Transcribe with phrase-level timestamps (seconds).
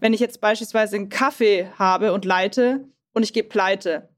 [0.00, 4.08] Wenn ich jetzt beispielsweise einen Kaffee habe und leite und ich gehe pleite,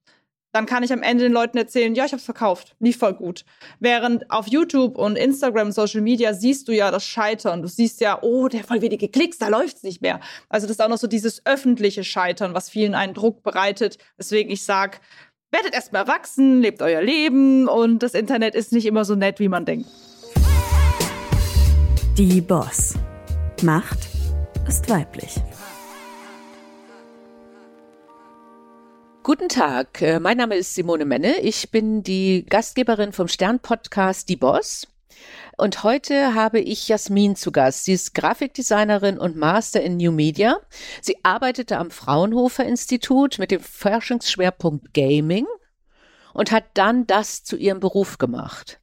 [0.53, 3.15] dann kann ich am Ende den Leuten erzählen, ja, ich habe es verkauft, lief voll
[3.15, 3.45] gut.
[3.81, 7.63] Während auf YouTube und Instagram Social Media siehst du ja das Scheitern.
[7.63, 10.21] Du siehst ja, oh, der voll wenige Klicks, da läuft's nicht mehr.
[10.49, 13.97] Also das ist auch noch so dieses öffentliche Scheitern, was vielen einen Druck bereitet.
[14.19, 15.01] Deswegen ich sag,
[15.51, 19.49] werdet erstmal erwachsen, lebt euer Leben und das Internet ist nicht immer so nett, wie
[19.49, 19.89] man denkt.
[22.19, 22.95] Die Boss.
[23.63, 23.99] Macht
[24.69, 25.41] ist weiblich.
[29.25, 31.39] Guten Tag, äh, mein Name ist Simone Menne.
[31.43, 34.89] Ich bin die Gastgeberin vom Stern-Podcast Die Boss.
[35.57, 37.85] Und heute habe ich Jasmin zu Gast.
[37.85, 40.59] Sie ist Grafikdesignerin und Master in New Media.
[41.01, 45.47] Sie arbeitete am Fraunhofer Institut mit dem Forschungsschwerpunkt Gaming
[46.35, 48.81] und hat dann das zu ihrem Beruf gemacht.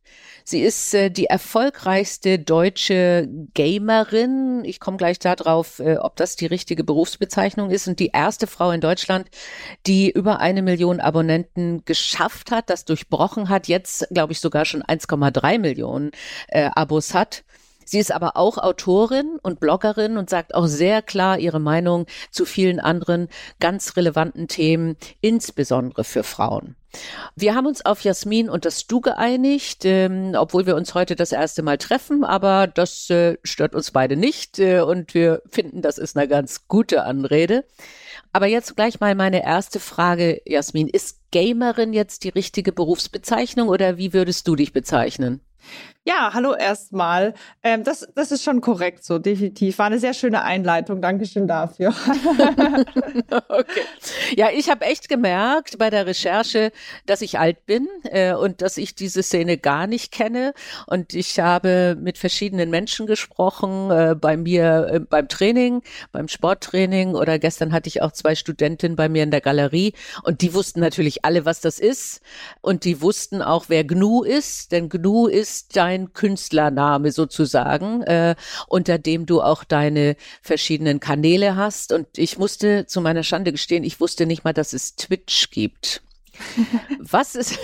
[0.49, 4.63] Sie ist äh, die erfolgreichste deutsche Gamerin.
[4.65, 7.87] Ich komme gleich darauf, äh, ob das die richtige Berufsbezeichnung ist.
[7.87, 9.29] Und die erste Frau in Deutschland,
[9.85, 14.81] die über eine Million Abonnenten geschafft hat, das durchbrochen hat, jetzt glaube ich sogar schon
[14.81, 16.09] 1,3 Millionen
[16.47, 17.43] äh, Abos hat.
[17.85, 22.45] Sie ist aber auch Autorin und Bloggerin und sagt auch sehr klar ihre Meinung zu
[22.45, 23.27] vielen anderen
[23.59, 26.75] ganz relevanten Themen, insbesondere für Frauen.
[27.35, 31.31] Wir haben uns auf Jasmin und das Du geeinigt, ähm, obwohl wir uns heute das
[31.31, 35.97] erste Mal treffen, aber das äh, stört uns beide nicht äh, und wir finden, das
[35.97, 37.65] ist eine ganz gute Anrede.
[38.31, 40.87] Aber jetzt gleich mal meine erste Frage, Jasmin.
[40.87, 45.41] Ist Gamerin jetzt die richtige Berufsbezeichnung oder wie würdest du dich bezeichnen?
[46.09, 47.35] Ja, hallo erstmal.
[47.61, 49.77] Ähm, das, das ist schon korrekt so, definitiv.
[49.77, 51.03] War eine sehr schöne Einleitung.
[51.03, 51.89] Dankeschön dafür.
[53.47, 53.81] okay.
[54.35, 56.71] Ja, ich habe echt gemerkt bei der Recherche,
[57.05, 60.55] dass ich alt bin äh, und dass ich diese Szene gar nicht kenne.
[60.87, 67.13] Und ich habe mit verschiedenen Menschen gesprochen, äh, bei mir äh, beim Training, beim Sporttraining
[67.13, 70.79] oder gestern hatte ich auch zwei Studentinnen bei mir in der Galerie und die wussten
[70.79, 72.21] natürlich alle, was das ist.
[72.61, 78.35] Und die wussten auch, wer GNU ist, denn GNU ist dein dein Künstlername sozusagen, äh,
[78.67, 81.91] unter dem du auch deine verschiedenen Kanäle hast.
[81.91, 86.01] Und ich musste zu meiner Schande gestehen, ich wusste nicht mal, dass es Twitch gibt.
[86.99, 87.59] Was ist,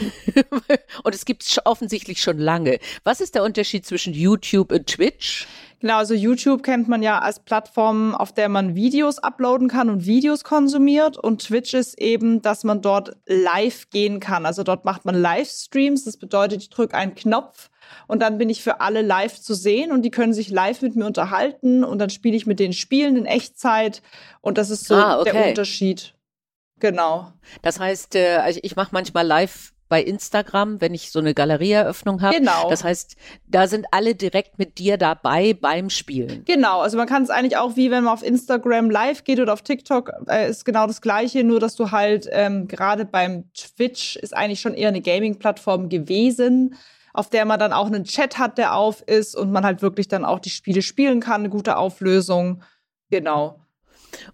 [1.04, 2.80] und es gibt es offensichtlich schon lange.
[3.04, 5.48] Was ist der Unterschied zwischen YouTube und Twitch?
[5.86, 10.08] Genau, also YouTube kennt man ja als Plattform, auf der man Videos uploaden kann und
[10.08, 11.16] Videos konsumiert.
[11.16, 14.48] Und Twitch ist eben, dass man dort live gehen kann.
[14.48, 16.04] Also dort macht man Livestreams.
[16.04, 17.70] Das bedeutet, ich drücke einen Knopf
[18.08, 20.96] und dann bin ich für alle live zu sehen und die können sich live mit
[20.96, 24.02] mir unterhalten und dann spiele ich mit den Spielen in Echtzeit
[24.42, 25.34] und das ist so ah, okay.
[25.34, 26.16] der Unterschied.
[26.80, 27.32] Genau.
[27.62, 32.22] Das heißt, äh, also ich mache manchmal live bei Instagram, wenn ich so eine Galerieeröffnung
[32.22, 32.36] habe.
[32.36, 32.70] Genau.
[32.70, 33.16] Das heißt,
[33.48, 36.44] da sind alle direkt mit dir dabei beim Spielen.
[36.44, 39.54] Genau, also man kann es eigentlich auch wie wenn man auf Instagram live geht oder
[39.54, 44.18] auf TikTok, äh, ist genau das gleiche, nur dass du halt ähm, gerade beim Twitch
[44.18, 46.76] ist eigentlich schon eher eine Gaming-Plattform gewesen
[47.14, 50.10] auf der man dann auch einen Chat hat, der auf ist und man halt wirklich
[50.10, 52.62] dann auch die Spiele spielen kann, eine gute Auflösung.
[53.10, 53.65] Genau.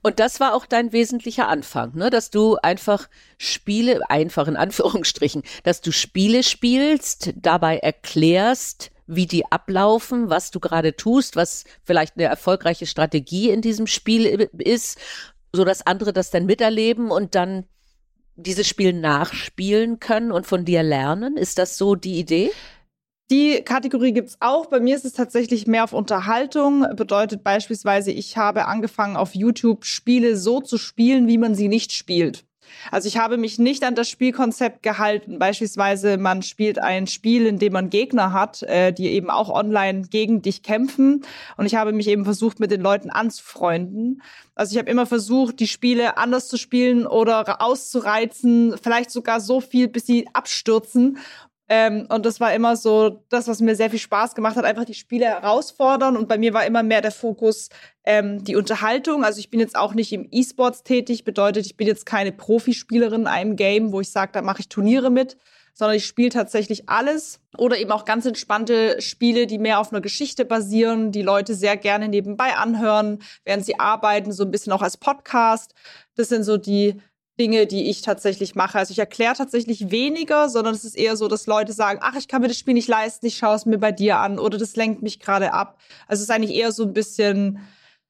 [0.01, 2.09] Und das war auch dein wesentlicher Anfang, ne?
[2.09, 9.51] dass du einfach Spiele, einfach in Anführungsstrichen, dass du Spiele spielst, dabei erklärst, wie die
[9.51, 14.97] ablaufen, was du gerade tust, was vielleicht eine erfolgreiche Strategie in diesem Spiel ist,
[15.51, 17.65] so dass andere das dann miterleben und dann
[18.35, 21.37] dieses Spiel nachspielen können und von dir lernen?
[21.37, 22.51] Ist das so die Idee?
[23.31, 24.65] Die Kategorie gibt's auch.
[24.65, 26.85] Bei mir ist es tatsächlich mehr auf Unterhaltung.
[26.97, 31.93] Bedeutet beispielsweise, ich habe angefangen auf YouTube Spiele so zu spielen, wie man sie nicht
[31.93, 32.43] spielt.
[32.91, 35.39] Also ich habe mich nicht an das Spielkonzept gehalten.
[35.39, 40.03] Beispielsweise, man spielt ein Spiel, in dem man Gegner hat, äh, die eben auch online
[40.09, 41.23] gegen dich kämpfen.
[41.55, 44.21] Und ich habe mich eben versucht, mit den Leuten anzufreunden.
[44.55, 49.61] Also ich habe immer versucht, die Spiele anders zu spielen oder auszureizen, vielleicht sogar so
[49.61, 51.17] viel, bis sie abstürzen.
[51.73, 54.83] Ähm, und das war immer so das, was mir sehr viel Spaß gemacht hat, einfach
[54.83, 56.17] die Spiele herausfordern.
[56.17, 57.69] Und bei mir war immer mehr der Fokus
[58.03, 59.23] ähm, die Unterhaltung.
[59.23, 63.21] Also ich bin jetzt auch nicht im E-Sports tätig, bedeutet, ich bin jetzt keine Profispielerin
[63.21, 65.37] in einem Game, wo ich sage, da mache ich Turniere mit,
[65.73, 67.39] sondern ich spiele tatsächlich alles.
[67.57, 71.77] Oder eben auch ganz entspannte Spiele, die mehr auf einer Geschichte basieren, die Leute sehr
[71.77, 75.73] gerne nebenbei anhören, während sie arbeiten, so ein bisschen auch als Podcast.
[76.17, 76.99] Das sind so die
[77.39, 78.77] Dinge, die ich tatsächlich mache.
[78.77, 82.27] Also ich erkläre tatsächlich weniger, sondern es ist eher so, dass Leute sagen, ach, ich
[82.27, 84.75] kann mir das Spiel nicht leisten, ich schaue es mir bei dir an oder das
[84.75, 85.79] lenkt mich gerade ab.
[86.07, 87.59] Also es ist eigentlich eher so ein bisschen,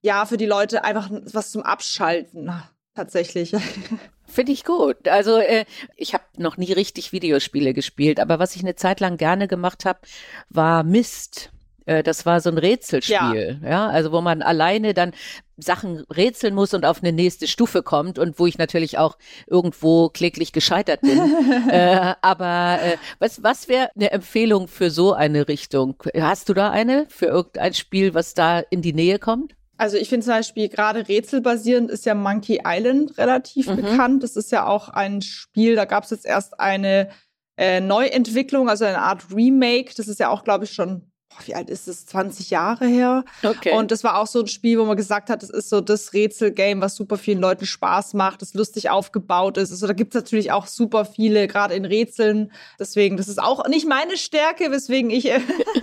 [0.01, 2.51] ja, für die Leute einfach was zum Abschalten
[2.95, 3.55] tatsächlich.
[4.25, 5.07] Finde ich gut.
[5.07, 5.65] Also äh,
[5.97, 9.85] ich habe noch nie richtig Videospiele gespielt, aber was ich eine Zeit lang gerne gemacht
[9.85, 9.99] habe,
[10.49, 11.51] war Mist.
[11.85, 13.69] Äh, das war so ein Rätselspiel, ja.
[13.69, 15.13] ja, also wo man alleine dann
[15.57, 19.17] Sachen rätseln muss und auf eine nächste Stufe kommt und wo ich natürlich auch
[19.47, 21.19] irgendwo kläglich gescheitert bin.
[21.69, 25.95] äh, aber äh, was, was wäre eine Empfehlung für so eine Richtung?
[26.19, 29.55] Hast du da eine für irgendein Spiel, was da in die Nähe kommt?
[29.77, 33.77] Also ich finde zum Beispiel gerade rätselbasierend ist ja Monkey Island relativ mhm.
[33.77, 34.23] bekannt.
[34.23, 37.09] Das ist ja auch ein Spiel, da gab es jetzt erst eine
[37.57, 39.91] äh, Neuentwicklung, also eine Art Remake.
[39.97, 41.10] Das ist ja auch, glaube ich, schon
[41.45, 42.05] wie alt ist es?
[42.05, 43.23] 20 Jahre her.
[43.43, 43.73] Okay.
[43.73, 46.13] Und das war auch so ein Spiel, wo man gesagt hat, das ist so das
[46.13, 49.71] Rätselgame, was super vielen Leuten Spaß macht, das lustig aufgebaut ist.
[49.71, 52.51] Also da gibt es natürlich auch super viele, gerade in Rätseln.
[52.79, 55.39] Deswegen, das ist auch nicht meine Stärke, weswegen ich äh,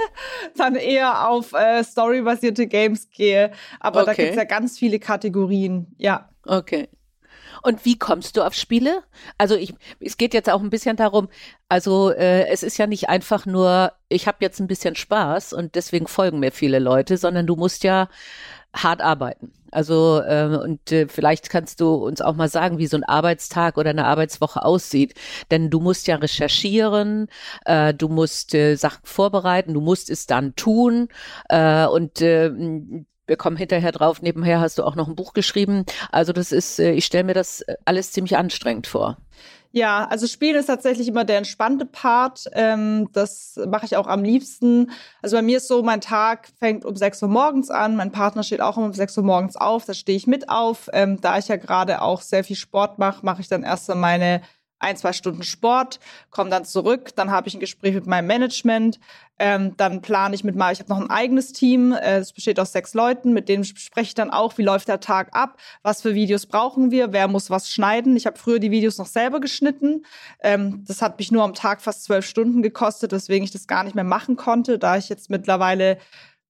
[0.57, 3.51] dann eher auf äh, storybasierte Games gehe.
[3.81, 4.07] Aber okay.
[4.07, 6.29] da gibt es ja ganz viele Kategorien, ja.
[6.45, 6.89] Okay.
[7.63, 9.03] Und wie kommst du auf Spiele?
[9.37, 11.29] Also ich, es geht jetzt auch ein bisschen darum,
[11.69, 15.75] also äh, es ist ja nicht einfach nur, ich habe jetzt ein bisschen Spaß und
[15.75, 18.09] deswegen folgen mir viele Leute, sondern du musst ja
[18.75, 19.53] hart arbeiten.
[19.71, 23.77] Also äh, und äh, vielleicht kannst du uns auch mal sagen, wie so ein Arbeitstag
[23.77, 25.15] oder eine Arbeitswoche aussieht.
[25.51, 27.29] Denn du musst ja recherchieren,
[27.65, 31.09] äh, du musst äh, Sachen vorbereiten, du musst es dann tun
[31.49, 32.51] äh, und äh,
[33.29, 35.85] wir kommen hinterher drauf, nebenher hast du auch noch ein Buch geschrieben.
[36.11, 39.19] Also das ist, äh, ich stelle mir das äh, alles ziemlich anstrengend vor.
[39.71, 42.47] Ja, also Spielen ist tatsächlich immer der entspannte Part.
[42.53, 44.91] Ähm, das mache ich auch am liebsten.
[45.21, 47.95] Also bei mir ist so, mein Tag fängt um 6 Uhr morgens an.
[47.95, 49.85] Mein Partner steht auch um 6 Uhr morgens auf.
[49.85, 50.89] Da stehe ich mit auf.
[50.95, 54.41] Ähm, da ich ja gerade auch sehr viel Sport mache, mache ich dann erst meine
[54.79, 58.99] ein, zwei Stunden Sport, komme dann zurück, dann habe ich ein Gespräch mit meinem Management,
[59.39, 62.59] ähm, dann plane ich mit mal, ich habe noch ein eigenes Team, äh, es besteht
[62.59, 66.03] aus sechs Leuten, mit denen spreche ich dann auch, wie läuft der Tag ab, was
[66.03, 68.17] für Videos brauchen wir, wer muss was schneiden.
[68.17, 70.05] Ich habe früher die Videos noch selber geschnitten.
[70.41, 73.85] Ähm, das hat mich nur am Tag fast zwölf Stunden gekostet, weswegen ich das gar
[73.85, 75.99] nicht mehr machen konnte, da ich jetzt mittlerweile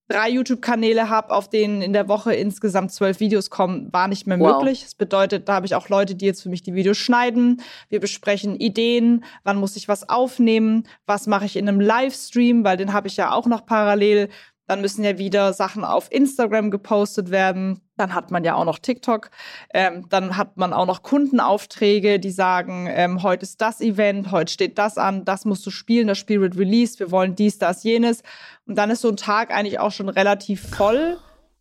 [0.09, 4.41] drei YouTube-Kanäle habe, auf denen in der Woche insgesamt zwölf Videos kommen, war nicht mehr
[4.41, 4.55] wow.
[4.55, 4.83] möglich.
[4.83, 7.61] Das bedeutet, da habe ich auch Leute, die jetzt für mich die Videos schneiden.
[7.91, 12.77] Wir besprechen Ideen, wann muss ich was aufnehmen, was mache ich in einem Livestream, weil
[12.79, 14.31] den habe ich ja auch noch parallel.
[14.69, 17.81] Dann müssen ja wieder Sachen auf Instagram gepostet werden.
[17.97, 19.31] Dann hat man ja auch noch TikTok.
[19.75, 24.53] Ähm, dann hat man auch noch Kundenaufträge, die sagen, ähm, heute ist das Event, heute
[24.53, 27.83] steht das an, das musst du spielen, das Spiel wird released, wir wollen dies, das,
[27.83, 28.23] jenes.
[28.67, 31.19] Und dann ist so ein Tag eigentlich auch schon relativ voll.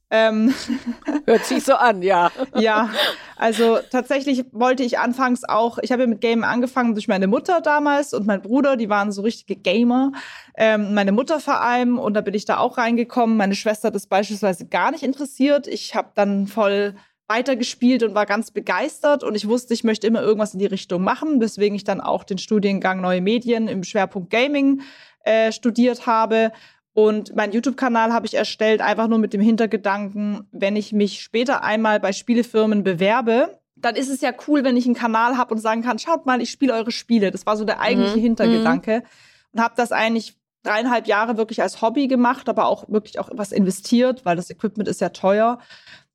[0.09, 0.53] Ähm,
[1.25, 2.31] Hört sich so an, ja.
[2.55, 2.89] ja,
[3.35, 7.59] also tatsächlich wollte ich anfangs auch, ich habe ja mit Game angefangen durch meine Mutter
[7.59, 10.13] damals und mein Bruder, die waren so richtige Gamer.
[10.55, 13.35] Ähm, meine Mutter vor allem und da bin ich da auch reingekommen.
[13.35, 15.67] Meine Schwester hat das beispielsweise gar nicht interessiert.
[15.67, 16.95] Ich habe dann voll
[17.27, 21.03] weitergespielt und war ganz begeistert und ich wusste, ich möchte immer irgendwas in die Richtung
[21.03, 24.81] machen, weswegen ich dann auch den Studiengang Neue Medien im Schwerpunkt Gaming
[25.25, 26.53] äh, studiert habe
[26.97, 31.63] und meinen YouTube-Kanal habe ich erstellt, einfach nur mit dem Hintergedanken, wenn ich mich später
[31.63, 35.59] einmal bei Spielefirmen bewerbe, dann ist es ja cool, wenn ich einen Kanal habe und
[35.59, 37.29] sagen kann, schaut mal, ich spiele eure Spiele.
[37.29, 38.21] Das war so der eigentliche mhm.
[38.21, 39.03] Hintergedanke.
[39.51, 43.51] Und habe das eigentlich dreieinhalb Jahre wirklich als Hobby gemacht, aber auch wirklich auch was
[43.51, 45.59] investiert, weil das Equipment ist ja teuer.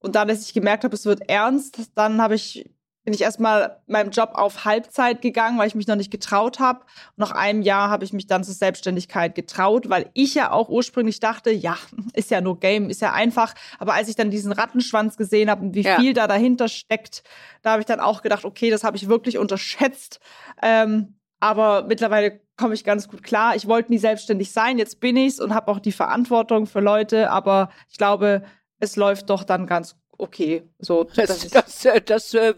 [0.00, 2.68] Und dann, als ich gemerkt habe, es wird ernst, dann habe ich
[3.04, 6.84] bin ich erstmal meinem Job auf Halbzeit gegangen, weil ich mich noch nicht getraut habe.
[7.16, 11.18] Nach einem Jahr habe ich mich dann zur Selbstständigkeit getraut, weil ich ja auch ursprünglich
[11.18, 11.76] dachte, ja,
[12.14, 13.54] ist ja nur Game, ist ja einfach.
[13.78, 15.98] Aber als ich dann diesen Rattenschwanz gesehen habe und wie ja.
[15.98, 17.24] viel da dahinter steckt,
[17.62, 20.20] da habe ich dann auch gedacht, okay, das habe ich wirklich unterschätzt.
[20.62, 23.56] Ähm, aber mittlerweile komme ich ganz gut klar.
[23.56, 27.30] Ich wollte nie selbstständig sein, jetzt bin ich's und habe auch die Verantwortung für Leute.
[27.30, 28.44] Aber ich glaube,
[28.78, 30.62] es läuft doch dann ganz okay.
[30.78, 32.54] So, das, das, das, das äh,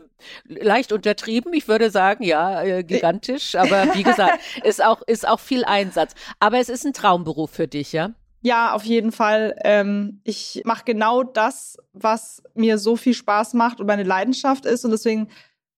[0.47, 1.53] leicht untertrieben.
[1.55, 3.55] Ich würde sagen, ja, äh, gigantisch.
[3.55, 6.15] Aber wie gesagt, ist auch, ist auch viel Einsatz.
[6.39, 8.11] Aber es ist ein Traumberuf für dich, ja?
[8.43, 9.57] Ja, auf jeden Fall.
[9.65, 14.85] Ähm, ich mache genau das, was mir so viel Spaß macht und meine Leidenschaft ist.
[14.85, 15.31] Und deswegen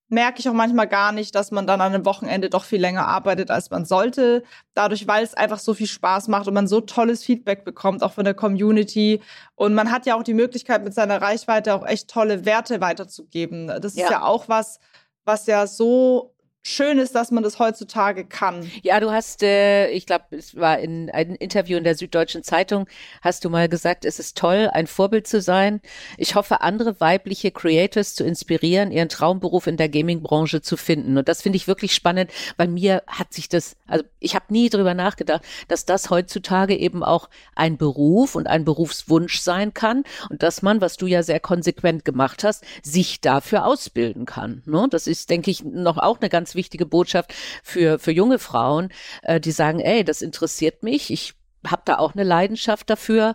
[0.08, 3.08] merke ich auch manchmal gar nicht, dass man dann an einem Wochenende doch viel länger
[3.08, 4.44] arbeitet, als man sollte.
[4.74, 8.12] Dadurch, weil es einfach so viel Spaß macht und man so tolles Feedback bekommt, auch
[8.12, 9.20] von der Community.
[9.56, 13.66] Und man hat ja auch die Möglichkeit, mit seiner Reichweite auch echt tolle Werte weiterzugeben.
[13.66, 14.78] Das ist ja, ja auch was,
[15.24, 16.35] was ja so
[16.66, 18.70] schön ist, dass man das heutzutage kann.
[18.82, 22.86] Ja, du hast, äh, ich glaube, es war in einem Interview in der Süddeutschen Zeitung,
[23.22, 25.80] hast du mal gesagt, es ist toll, ein Vorbild zu sein.
[26.18, 31.16] Ich hoffe, andere weibliche Creators zu inspirieren, ihren Traumberuf in der Gaming-Branche zu finden.
[31.16, 34.68] Und das finde ich wirklich spannend, weil mir hat sich das, also ich habe nie
[34.68, 40.42] drüber nachgedacht, dass das heutzutage eben auch ein Beruf und ein Berufswunsch sein kann und
[40.42, 44.62] dass man, was du ja sehr konsequent gemacht hast, sich dafür ausbilden kann.
[44.66, 44.88] Ne?
[44.90, 48.90] Das ist, denke ich, noch auch eine ganz wichtige Botschaft für, für junge Frauen,
[49.22, 51.34] äh, die sagen, ey, das interessiert mich, ich
[51.66, 53.34] habe da auch eine Leidenschaft dafür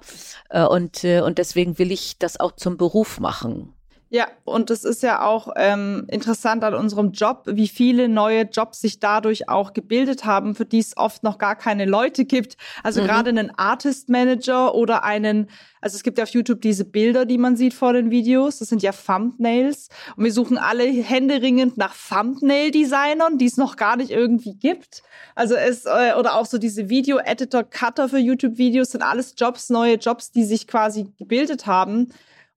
[0.50, 3.74] äh, und, äh, und deswegen will ich das auch zum Beruf machen.
[4.14, 8.82] Ja, und es ist ja auch ähm, interessant an unserem Job, wie viele neue Jobs
[8.82, 12.58] sich dadurch auch gebildet haben, für die es oft noch gar keine Leute gibt.
[12.84, 13.06] Also mhm.
[13.06, 15.50] gerade einen Artist Manager oder einen,
[15.80, 18.60] also es gibt ja auf YouTube diese Bilder, die man sieht vor den Videos.
[18.60, 19.88] Das sind ja Thumbnails.
[20.18, 25.04] Und wir suchen alle händeringend nach Thumbnail-Designern, die es noch gar nicht irgendwie gibt.
[25.36, 29.96] Also es, äh, oder auch so diese Video-Editor, Cutter für YouTube-Videos sind alles Jobs, neue
[29.96, 32.12] Jobs, die sich quasi gebildet haben.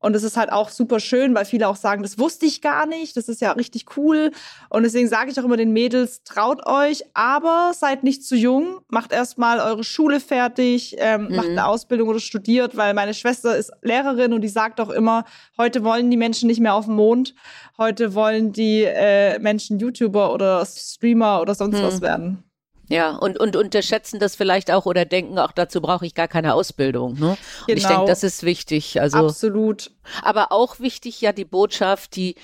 [0.05, 2.85] Und es ist halt auch super schön, weil viele auch sagen, das wusste ich gar
[2.85, 4.33] nicht, das ist ja richtig cool.
[4.69, 8.81] Und deswegen sage ich auch immer den Mädels, traut euch, aber seid nicht zu jung,
[8.89, 11.37] macht erstmal eure Schule fertig, ähm, mhm.
[11.37, 15.25] macht eine Ausbildung oder studiert, weil meine Schwester ist Lehrerin und die sagt auch immer,
[15.57, 17.35] heute wollen die Menschen nicht mehr auf dem Mond,
[17.79, 21.83] heute wollen die äh, Menschen YouTuber oder Streamer oder sonst mhm.
[21.83, 22.45] was werden.
[22.89, 26.55] Ja, und, und unterschätzen das vielleicht auch oder denken, auch dazu brauche ich gar keine
[26.55, 27.15] Ausbildung.
[27.15, 27.19] Ne?
[27.19, 27.33] Genau.
[27.33, 28.07] Und ich denke, genau.
[28.07, 29.01] das ist wichtig.
[29.01, 29.91] Also, Absolut.
[30.23, 32.35] Aber auch wichtig ja die Botschaft, die,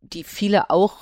[0.00, 0.96] die viele auch,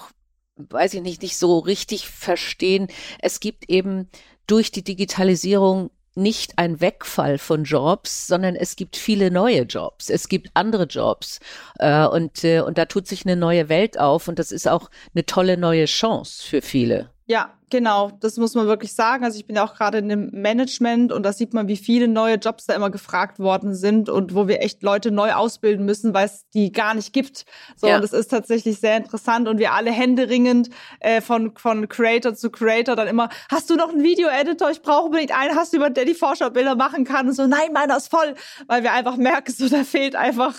[0.57, 2.88] weiß ich nicht, nicht so richtig verstehen.
[3.21, 4.09] Es gibt eben
[4.47, 10.11] durch die Digitalisierung nicht ein Wegfall von Jobs, sondern es gibt viele neue Jobs.
[10.11, 11.40] Es gibt andere Jobs.
[11.78, 14.90] Äh, und, äh, und da tut sich eine neue Welt auf und das ist auch
[15.14, 17.11] eine tolle neue Chance für viele.
[17.30, 18.11] Ja, genau.
[18.20, 19.23] Das muss man wirklich sagen.
[19.23, 22.08] Also ich bin ja auch gerade in dem Management und da sieht man, wie viele
[22.08, 26.14] neue Jobs da immer gefragt worden sind und wo wir echt Leute neu ausbilden müssen,
[26.14, 27.44] weil es die gar nicht gibt.
[27.76, 27.97] So, ja.
[27.97, 30.70] und das ist tatsächlich sehr interessant und wir alle händeringend
[31.00, 34.70] äh, von, von Creator zu Creator dann immer, hast du noch einen Video-Editor?
[34.70, 35.54] Ich brauche unbedingt einen.
[35.54, 37.28] Hast du jemanden, der die Vorschaubilder machen kann?
[37.28, 38.37] Und so, nein, meiner ist voll.
[38.68, 40.54] Weil wir einfach merken, so, da fehlt einfach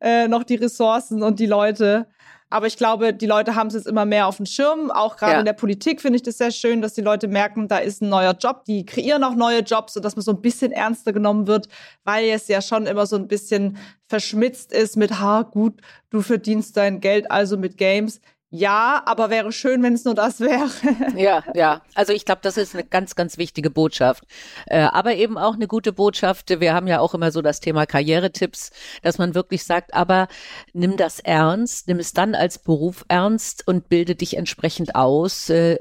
[0.00, 2.06] äh, noch die Ressourcen und die Leute.
[2.52, 4.90] Aber ich glaube, die Leute haben es jetzt immer mehr auf dem Schirm.
[4.90, 5.38] Auch gerade ja.
[5.38, 8.10] in der Politik finde ich das sehr schön, dass die Leute merken, da ist ein
[8.10, 8.66] neuer Job.
[8.66, 11.68] Die kreieren auch neue Jobs und dass man so ein bisschen ernster genommen wird,
[12.04, 15.80] weil es ja schon immer so ein bisschen verschmitzt ist mit, ha, gut,
[16.10, 18.20] du verdienst dein Geld also mit Games.
[18.54, 20.68] Ja, aber wäre schön, wenn es nur das wäre.
[21.16, 21.80] ja, ja.
[21.94, 24.24] Also ich glaube, das ist eine ganz, ganz wichtige Botschaft.
[24.66, 26.60] Äh, aber eben auch eine gute Botschaft.
[26.60, 30.28] Wir haben ja auch immer so das Thema Karrieretipps, dass man wirklich sagt, aber
[30.74, 35.48] nimm das ernst, nimm es dann als Beruf ernst und bilde dich entsprechend aus.
[35.48, 35.78] Äh,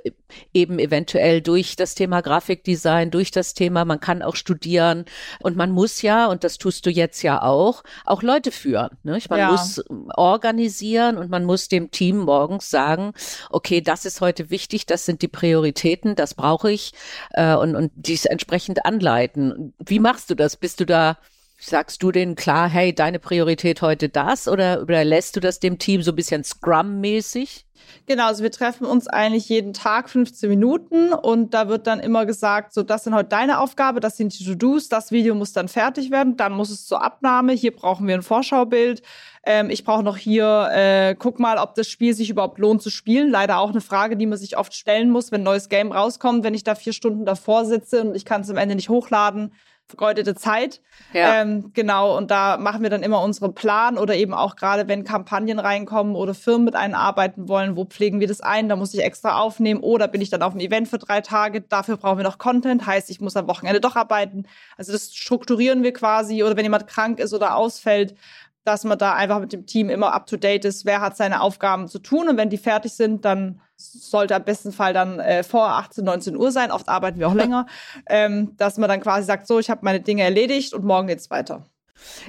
[0.53, 5.05] eben eventuell durch das Thema Grafikdesign, durch das Thema, man kann auch studieren
[5.39, 8.97] und man muss ja, und das tust du jetzt ja auch, auch Leute führen.
[9.03, 9.19] Ne?
[9.29, 9.51] Man ja.
[9.51, 9.83] muss
[10.15, 12.27] organisieren und man muss dem Team
[12.61, 13.13] morgens sagen,
[13.49, 16.93] okay, das ist heute wichtig, das sind die Prioritäten, das brauche ich
[17.31, 19.73] äh, und, und dies entsprechend anleiten.
[19.79, 20.55] Wie machst du das?
[20.55, 21.17] Bist du da
[21.63, 25.77] Sagst du denen klar, hey, deine Priorität heute das oder, oder lässt du das dem
[25.77, 27.67] Team so ein bisschen Scrum-mäßig?
[28.07, 32.25] Genau, also wir treffen uns eigentlich jeden Tag 15 Minuten und da wird dann immer
[32.25, 35.67] gesagt, so das sind heute deine Aufgabe, das sind die To-Dos, das Video muss dann
[35.67, 39.01] fertig werden, dann muss es zur Abnahme, hier brauchen wir ein Vorschaubild,
[39.43, 42.91] ähm, ich brauche noch hier, äh, guck mal, ob das Spiel sich überhaupt lohnt zu
[42.91, 43.31] spielen.
[43.31, 46.43] Leider auch eine Frage, die man sich oft stellen muss, wenn ein neues Game rauskommt,
[46.43, 49.51] wenn ich da vier Stunden davor sitze und ich kann es am Ende nicht hochladen
[49.91, 50.81] vergeudete Zeit.
[51.13, 51.41] Ja.
[51.41, 55.03] Ähm, genau, und da machen wir dann immer unseren Plan oder eben auch gerade, wenn
[55.03, 58.69] Kampagnen reinkommen oder Firmen mit einem arbeiten wollen, wo pflegen wir das ein?
[58.69, 61.61] Da muss ich extra aufnehmen oder bin ich dann auf einem Event für drei Tage?
[61.61, 64.45] Dafür brauchen wir noch Content, heißt, ich muss am Wochenende doch arbeiten.
[64.77, 68.15] Also das strukturieren wir quasi oder wenn jemand krank ist oder ausfällt,
[68.63, 71.41] dass man da einfach mit dem Team immer up to date ist, wer hat seine
[71.41, 75.43] Aufgaben zu tun und wenn die fertig sind, dann sollte am besten Fall dann äh,
[75.43, 76.71] vor 18, 19 Uhr sein.
[76.71, 77.65] Oft arbeiten wir auch länger,
[78.07, 81.29] ähm, dass man dann quasi sagt, so, ich habe meine Dinge erledigt und morgen geht's
[81.29, 81.65] weiter.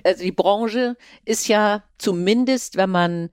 [0.05, 3.31] Also die Branche ist ja zumindest, wenn man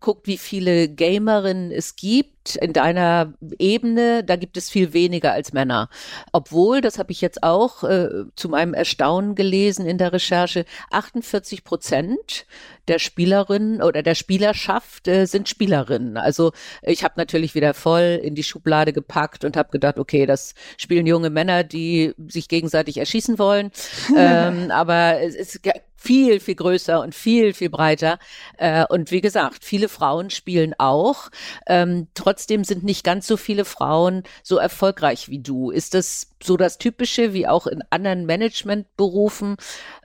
[0.00, 5.52] guckt, wie viele Gamerinnen es gibt in deiner Ebene, da gibt es viel weniger als
[5.52, 5.88] Männer.
[6.32, 11.64] Obwohl, das habe ich jetzt auch äh, zu meinem Erstaunen gelesen in der Recherche, 48
[11.64, 12.46] Prozent
[12.86, 16.16] der Spielerinnen oder der Spielerschaft äh, sind Spielerinnen.
[16.16, 16.52] Also
[16.82, 21.06] ich habe natürlich wieder voll in die Schublade gepackt und habe gedacht, okay, das spielen
[21.06, 23.70] junge Männer, die sich gegenseitig erschießen wollen.
[24.16, 25.60] ähm, aber es ist
[25.98, 28.18] viel, viel größer und viel, viel breiter.
[28.56, 31.28] Äh, und wie gesagt, viele Frauen spielen auch.
[31.66, 35.70] Ähm, trotzdem sind nicht ganz so viele Frauen so erfolgreich wie du.
[35.70, 39.56] Ist das so das Typische wie auch in anderen Managementberufen?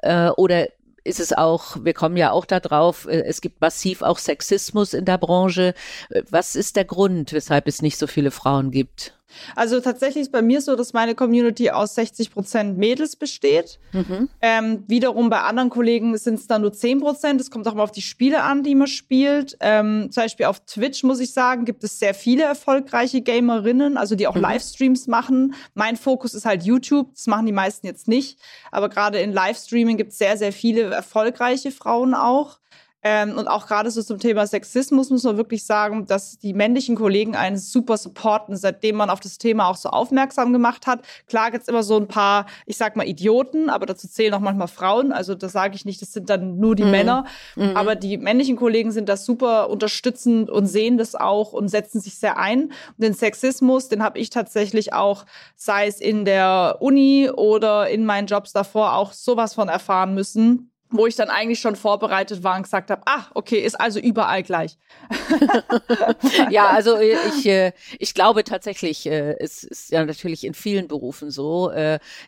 [0.01, 0.67] Äh, oder
[1.03, 4.93] ist es auch, wir kommen ja auch da drauf, äh, es gibt massiv auch Sexismus
[4.93, 5.73] in der Branche.
[6.09, 9.13] Äh, was ist der Grund, weshalb es nicht so viele Frauen gibt?
[9.55, 13.79] Also tatsächlich ist bei mir so, dass meine Community aus 60 Prozent Mädels besteht.
[13.91, 14.29] Mhm.
[14.41, 17.41] Ähm, wiederum bei anderen Kollegen sind es dann nur 10 Prozent.
[17.41, 19.57] Es kommt auch mal auf die Spiele an, die man spielt.
[19.59, 24.15] Ähm, zum Beispiel auf Twitch, muss ich sagen, gibt es sehr viele erfolgreiche Gamerinnen, also
[24.15, 24.41] die auch mhm.
[24.41, 25.55] Livestreams machen.
[25.73, 27.13] Mein Fokus ist halt YouTube.
[27.13, 28.39] Das machen die meisten jetzt nicht.
[28.71, 32.59] Aber gerade in Livestreaming gibt es sehr, sehr viele erfolgreiche Frauen auch.
[33.03, 36.95] Ähm, und auch gerade so zum Thema Sexismus muss man wirklich sagen, dass die männlichen
[36.95, 41.01] Kollegen einen super supporten, seitdem man auf das Thema auch so aufmerksam gemacht hat.
[41.27, 44.69] Klar gibt's immer so ein paar, ich sag mal, Idioten, aber dazu zählen auch manchmal
[44.69, 45.11] Frauen.
[45.11, 46.91] Also das sage ich nicht, das sind dann nur die mhm.
[46.91, 47.25] Männer.
[47.55, 47.75] Mhm.
[47.75, 52.17] Aber die männlichen Kollegen sind da super unterstützend und sehen das auch und setzen sich
[52.17, 52.63] sehr ein.
[52.63, 55.25] Und den Sexismus, den habe ich tatsächlich auch,
[55.57, 60.69] sei es in der Uni oder in meinen Jobs davor, auch sowas von erfahren müssen
[60.93, 64.43] wo ich dann eigentlich schon vorbereitet war und gesagt habe, ah, okay, ist also überall
[64.43, 64.77] gleich.
[66.51, 70.87] ja, also äh, ich, äh, ich glaube tatsächlich, äh, es ist ja natürlich in vielen
[70.87, 71.71] Berufen so,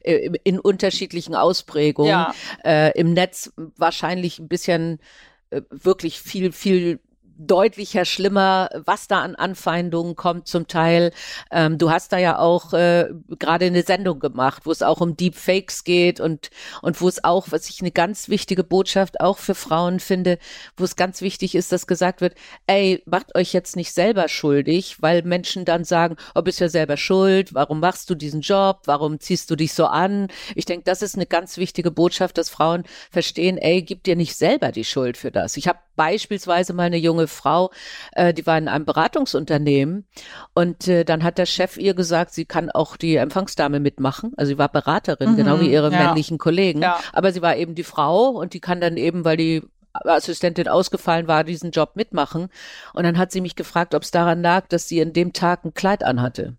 [0.03, 2.09] in unterschiedlichen Ausprägungen,
[2.63, 2.87] ja.
[2.89, 4.99] im Netz wahrscheinlich ein bisschen
[5.69, 6.99] wirklich viel, viel
[7.37, 11.11] deutlicher, schlimmer, was da an Anfeindungen kommt zum Teil.
[11.51, 15.17] Ähm, du hast da ja auch äh, gerade eine Sendung gemacht, wo es auch um
[15.17, 16.49] Deepfakes geht und,
[16.81, 20.37] und wo es auch, was ich eine ganz wichtige Botschaft auch für Frauen finde,
[20.77, 22.35] wo es ganz wichtig ist, dass gesagt wird,
[22.67, 26.97] ey, macht euch jetzt nicht selber schuldig, weil Menschen dann sagen, oh, bist ja selber
[26.97, 30.27] schuld, warum machst du diesen Job, warum ziehst du dich so an?
[30.55, 34.35] Ich denke, das ist eine ganz wichtige Botschaft, dass Frauen verstehen, ey, gib dir nicht
[34.35, 35.57] selber die Schuld für das.
[35.57, 37.71] Ich habe beispielsweise mal eine junge Frau,
[38.13, 40.05] äh, die war in einem Beratungsunternehmen
[40.53, 44.33] und äh, dann hat der Chef ihr gesagt, sie kann auch die Empfangsdame mitmachen.
[44.37, 46.03] Also sie war Beraterin, mhm, genau wie ihre ja.
[46.03, 46.81] männlichen Kollegen.
[46.81, 46.99] Ja.
[47.13, 49.63] Aber sie war eben die Frau und die kann dann eben, weil die
[49.93, 52.49] Assistentin ausgefallen war, diesen Job mitmachen.
[52.93, 55.63] Und dann hat sie mich gefragt, ob es daran lag, dass sie in dem Tag
[55.63, 56.55] ein Kleid anhatte.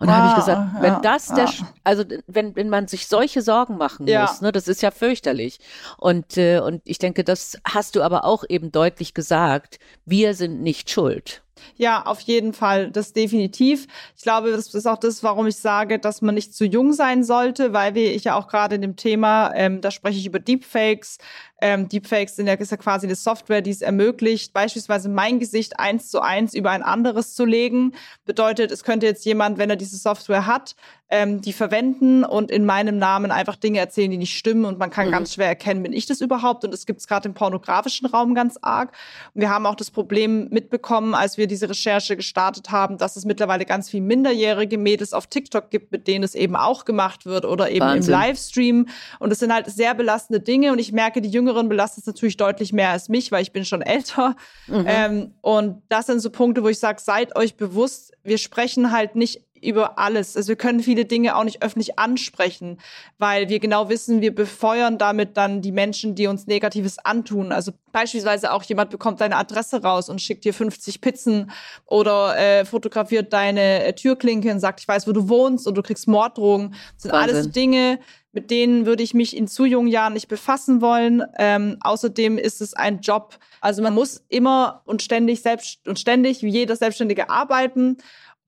[0.00, 1.50] Und da habe ich gesagt, ah, wenn das der,
[1.82, 4.22] also wenn, wenn man sich solche Sorgen machen ja.
[4.22, 5.58] muss, ne, das ist ja fürchterlich.
[5.96, 9.80] Und, äh, und ich denke, das hast du aber auch eben deutlich gesagt.
[10.04, 11.42] Wir sind nicht schuld.
[11.76, 13.86] Ja, auf jeden Fall, das definitiv.
[14.16, 17.24] Ich glaube, das ist auch das, warum ich sage, dass man nicht zu jung sein
[17.24, 20.38] sollte, weil wir, ich ja auch gerade in dem Thema, ähm, da spreche ich über
[20.38, 21.18] Deepfakes.
[21.60, 25.78] Ähm, Deepfakes sind ja, ist ja quasi eine Software, die es ermöglicht, beispielsweise mein Gesicht
[25.80, 27.94] eins zu eins über ein anderes zu legen.
[28.24, 30.76] Bedeutet, es könnte jetzt jemand, wenn er diese Software hat,
[31.10, 34.90] ähm, die verwenden und in meinem Namen einfach Dinge erzählen, die nicht stimmen und man
[34.90, 35.12] kann mhm.
[35.12, 36.64] ganz schwer erkennen, bin ich das überhaupt?
[36.64, 38.92] Und das gibt es gerade im pornografischen Raum ganz arg.
[39.34, 43.24] Und wir haben auch das Problem mitbekommen, als wir diese Recherche gestartet haben, dass es
[43.24, 47.46] mittlerweile ganz viel minderjährige Mädels auf TikTok gibt, mit denen es eben auch gemacht wird
[47.46, 48.12] oder eben Wahnsinn.
[48.12, 48.86] im Livestream.
[49.18, 52.36] Und es sind halt sehr belastende Dinge und ich merke, die Jüngeren belasten es natürlich
[52.36, 54.36] deutlich mehr als mich, weil ich bin schon älter.
[54.66, 54.84] Mhm.
[54.86, 59.16] Ähm, und das sind so Punkte, wo ich sage, seid euch bewusst, wir sprechen halt
[59.16, 60.36] nicht über alles.
[60.36, 62.78] Also wir können viele Dinge auch nicht öffentlich ansprechen,
[63.18, 67.52] weil wir genau wissen, wir befeuern damit dann die Menschen, die uns Negatives antun.
[67.52, 71.50] Also beispielsweise auch jemand bekommt deine Adresse raus und schickt dir 50 Pizzen
[71.86, 75.82] oder äh, fotografiert deine äh, Türklinke und sagt, ich weiß, wo du wohnst und du
[75.82, 76.70] kriegst Morddrohungen.
[76.94, 77.36] Das sind Wahnsinn.
[77.36, 77.98] alles Dinge,
[78.32, 81.22] mit denen würde ich mich in zu jungen Jahren nicht befassen wollen.
[81.38, 83.38] Ähm, außerdem ist es ein Job.
[83.60, 87.96] Also man muss immer und ständig selbst und ständig wie jeder Selbstständige arbeiten.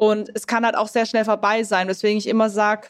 [0.01, 2.89] Und es kann halt auch sehr schnell vorbei sein, weswegen ich immer sage,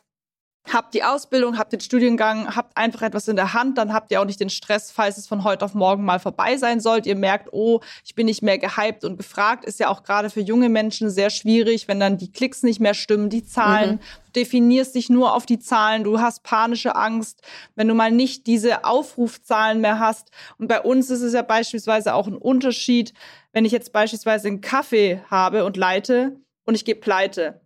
[0.72, 4.20] habt die Ausbildung, habt den Studiengang, habt einfach etwas in der Hand, dann habt ihr
[4.20, 7.08] auch nicht den Stress, falls es von heute auf morgen mal vorbei sein sollte.
[7.08, 10.40] Ihr merkt, oh, ich bin nicht mehr gehypt und gefragt, ist ja auch gerade für
[10.40, 13.96] junge Menschen sehr schwierig, wenn dann die Klicks nicht mehr stimmen, die Zahlen.
[13.96, 14.00] Mhm.
[14.26, 17.42] Du definierst dich nur auf die Zahlen, du hast panische Angst,
[17.74, 20.30] wenn du mal nicht diese Aufrufzahlen mehr hast.
[20.58, 23.14] Und bei uns ist es ja beispielsweise auch ein Unterschied,
[23.52, 27.60] wenn ich jetzt beispielsweise einen Kaffee habe und leite, und ich gehe pleite.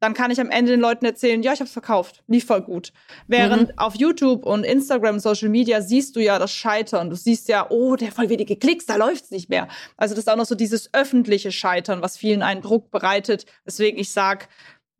[0.00, 2.62] Dann kann ich am Ende den Leuten erzählen, ja, ich habe es verkauft, lief voll
[2.62, 2.92] gut.
[3.26, 3.78] Während mhm.
[3.78, 7.10] auf YouTube und Instagram, Social Media siehst du ja das Scheitern.
[7.10, 9.66] Du siehst ja, oh, der voll wenige Klicks, da läuft's nicht mehr.
[9.96, 13.44] Also das ist auch noch so dieses öffentliche Scheitern, was vielen einen Druck bereitet.
[13.66, 14.48] Deswegen ich sag,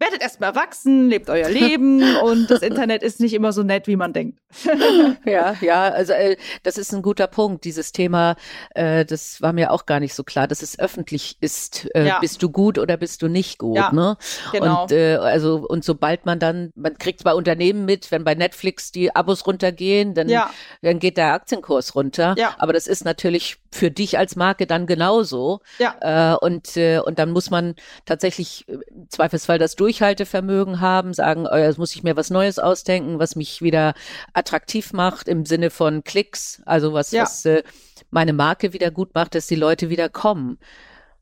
[0.01, 3.97] werdet erstmal erwachsen, lebt euer Leben und das Internet ist nicht immer so nett, wie
[3.97, 4.41] man denkt.
[5.25, 7.65] ja, ja, also äh, das ist ein guter Punkt.
[7.65, 8.37] Dieses Thema,
[8.75, 11.89] äh, das war mir auch gar nicht so klar, dass es öffentlich ist.
[11.95, 12.19] Äh, ja.
[12.21, 13.77] Bist du gut oder bist du nicht gut?
[13.77, 14.17] Ja, ne?
[14.53, 14.83] Genau.
[14.83, 18.91] Und äh, also und sobald man dann, man kriegt bei Unternehmen mit, wenn bei Netflix
[18.91, 20.51] die Abos runtergehen, dann, ja.
[20.81, 22.35] dann geht der Aktienkurs runter.
[22.39, 22.55] Ja.
[22.59, 25.61] Aber das ist natürlich für dich als Marke dann genauso.
[25.79, 26.35] Ja.
[26.35, 27.75] Äh, und äh, und dann muss man
[28.07, 32.59] tatsächlich äh, Zweifelsfall das durch Durchhaltevermögen haben, sagen, oh, jetzt muss ich mir was Neues
[32.59, 33.95] ausdenken, was mich wieder
[34.39, 37.25] attraktiv macht im Sinne von Klicks, also was, ja.
[37.25, 37.63] was äh,
[38.11, 40.59] meine Marke wieder gut macht, dass die Leute wieder kommen.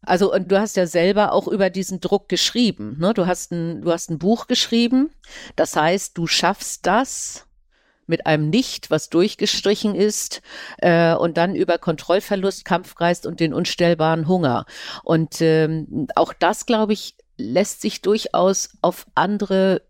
[0.02, 2.96] Also und du hast ja selber auch über diesen Druck geschrieben.
[3.00, 3.12] Ne?
[3.14, 5.10] Du hast ein, du hast ein Buch geschrieben.
[5.56, 7.46] Das heißt, du schaffst das
[8.06, 10.42] mit einem Nicht, was durchgestrichen ist,
[10.78, 14.64] äh, und dann über Kontrollverlust, Kampfgeist und den unstellbaren Hunger.
[15.02, 19.82] Und ähm, auch das, glaube ich, lässt sich durchaus auf andere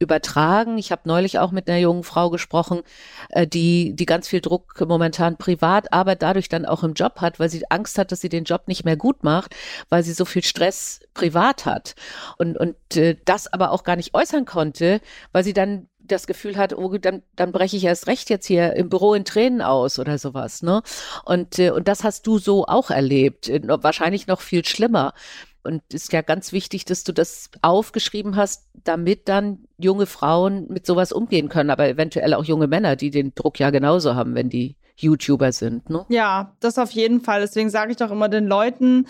[0.00, 0.78] übertragen.
[0.78, 2.80] Ich habe neulich auch mit einer jungen Frau gesprochen,
[3.28, 7.38] äh, die, die ganz viel Druck momentan privat, aber dadurch dann auch im Job hat,
[7.38, 9.54] weil sie Angst hat, dass sie den Job nicht mehr gut macht,
[9.90, 11.94] weil sie so viel Stress privat hat
[12.38, 15.00] und, und äh, das aber auch gar nicht äußern konnte,
[15.32, 18.74] weil sie dann das Gefühl hat, oh, dann, dann breche ich erst recht jetzt hier
[18.74, 20.82] im Büro in Tränen aus oder sowas, ne?
[21.24, 25.12] Und, äh, und das hast du so auch erlebt, äh, wahrscheinlich noch viel schlimmer.
[25.62, 30.86] Und ist ja ganz wichtig, dass du das aufgeschrieben hast, damit dann junge Frauen mit
[30.86, 34.48] sowas umgehen können, aber eventuell auch junge Männer, die den Druck ja genauso haben, wenn
[34.48, 35.90] die YouTuber sind.
[35.90, 36.04] Ne?
[36.08, 37.40] Ja, das auf jeden Fall.
[37.40, 39.06] Deswegen sage ich doch immer den Leuten,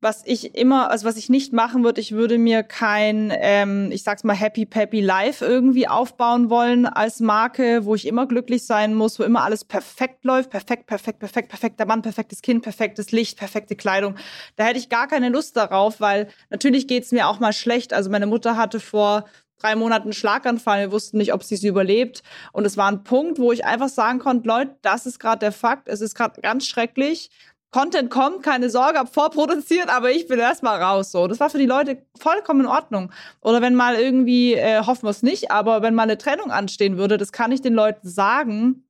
[0.00, 4.04] was ich immer, also was ich nicht machen würde, ich würde mir kein, ähm, ich
[4.04, 8.94] sag's mal, Happy Peppy Life irgendwie aufbauen wollen als Marke, wo ich immer glücklich sein
[8.94, 13.38] muss, wo immer alles perfekt läuft, perfekt, perfekt, perfekt, perfekter Mann, perfektes Kind, perfektes Licht,
[13.38, 14.14] perfekte Kleidung.
[14.54, 17.92] Da hätte ich gar keine Lust darauf, weil natürlich geht's mir auch mal schlecht.
[17.92, 19.24] Also meine Mutter hatte vor
[19.58, 20.80] drei Monaten einen Schlaganfall.
[20.80, 22.22] Wir wussten nicht, ob sie es überlebt.
[22.52, 25.52] Und es war ein Punkt, wo ich einfach sagen konnte, Leute, das ist gerade der
[25.52, 25.88] Fakt.
[25.88, 27.30] Es ist gerade ganz schrecklich.
[27.70, 31.12] Content kommt, keine Sorge, hab vorproduziert, aber ich bin erstmal raus.
[31.12, 33.12] So, das war für die Leute vollkommen in Ordnung.
[33.42, 36.96] Oder wenn mal irgendwie, äh, hoffen wir es nicht, aber wenn mal eine Trennung anstehen
[36.96, 38.84] würde, das kann ich den Leuten sagen.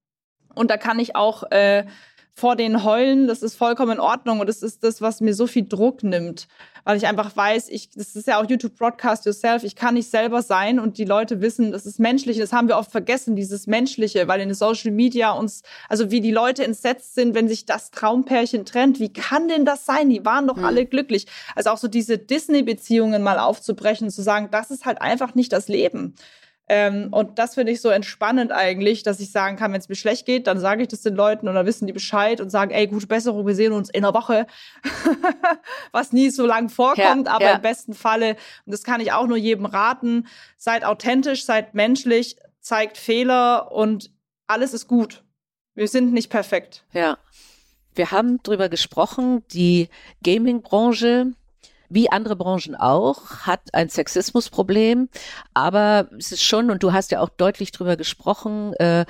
[0.54, 1.86] Und da kann ich auch äh,
[2.34, 4.38] vor den heulen, das ist vollkommen in Ordnung.
[4.38, 6.46] Und das ist das, was mir so viel Druck nimmt
[6.88, 10.10] weil ich einfach weiß, ich, das ist ja auch YouTube Broadcast Yourself, ich kann nicht
[10.10, 12.38] selber sein und die Leute wissen, das ist menschlich.
[12.38, 16.30] Das haben wir oft vergessen, dieses Menschliche, weil in Social Media uns, also wie die
[16.30, 19.00] Leute entsetzt sind, wenn sich das Traumpärchen trennt.
[19.00, 20.08] Wie kann denn das sein?
[20.08, 20.64] Die waren doch mhm.
[20.64, 21.26] alle glücklich.
[21.54, 25.68] Also auch so diese Disney-Beziehungen mal aufzubrechen zu sagen, das ist halt einfach nicht das
[25.68, 26.14] Leben.
[26.68, 29.94] Ähm, und das finde ich so entspannend eigentlich, dass ich sagen kann, wenn es mir
[29.94, 32.70] schlecht geht, dann sage ich das den Leuten und dann wissen die Bescheid und sagen,
[32.70, 34.46] ey, gute Besserung, wir sehen uns in einer Woche.
[35.92, 37.54] Was nie so lang vorkommt, ja, aber ja.
[37.54, 40.26] im besten Falle, und das kann ich auch nur jedem raten,
[40.58, 44.10] seid authentisch, seid menschlich, zeigt Fehler und
[44.46, 45.24] alles ist gut.
[45.74, 46.84] Wir sind nicht perfekt.
[46.92, 47.16] Ja.
[47.94, 49.88] Wir haben drüber gesprochen, die
[50.22, 51.32] Gaming-Branche
[51.88, 55.08] wie andere Branchen auch, hat ein Sexismusproblem,
[55.54, 59.06] aber es ist schon, und du hast ja auch deutlich drüber gesprochen, äh,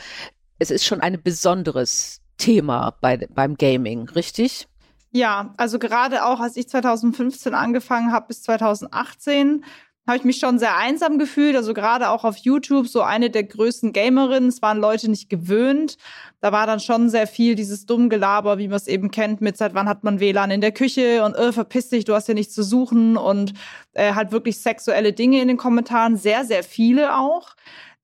[0.59, 4.69] es ist schon ein besonderes Thema bei, beim Gaming, richtig?
[5.11, 9.64] Ja, also gerade auch, als ich 2015 angefangen habe bis 2018,
[10.09, 11.55] habe ich mich schon sehr einsam gefühlt.
[11.55, 14.49] Also gerade auch auf YouTube, so eine der größten Gamerinnen.
[14.49, 15.97] Es waren Leute nicht gewöhnt.
[16.40, 19.75] Da war dann schon sehr viel dieses Dummgelaber, wie man es eben kennt, mit seit
[19.75, 22.55] wann hat man WLAN in der Küche und äh, verpiss dich, du hast ja nichts
[22.55, 23.53] zu suchen und
[23.92, 26.16] äh, halt wirklich sexuelle Dinge in den Kommentaren.
[26.16, 27.55] Sehr, sehr viele auch.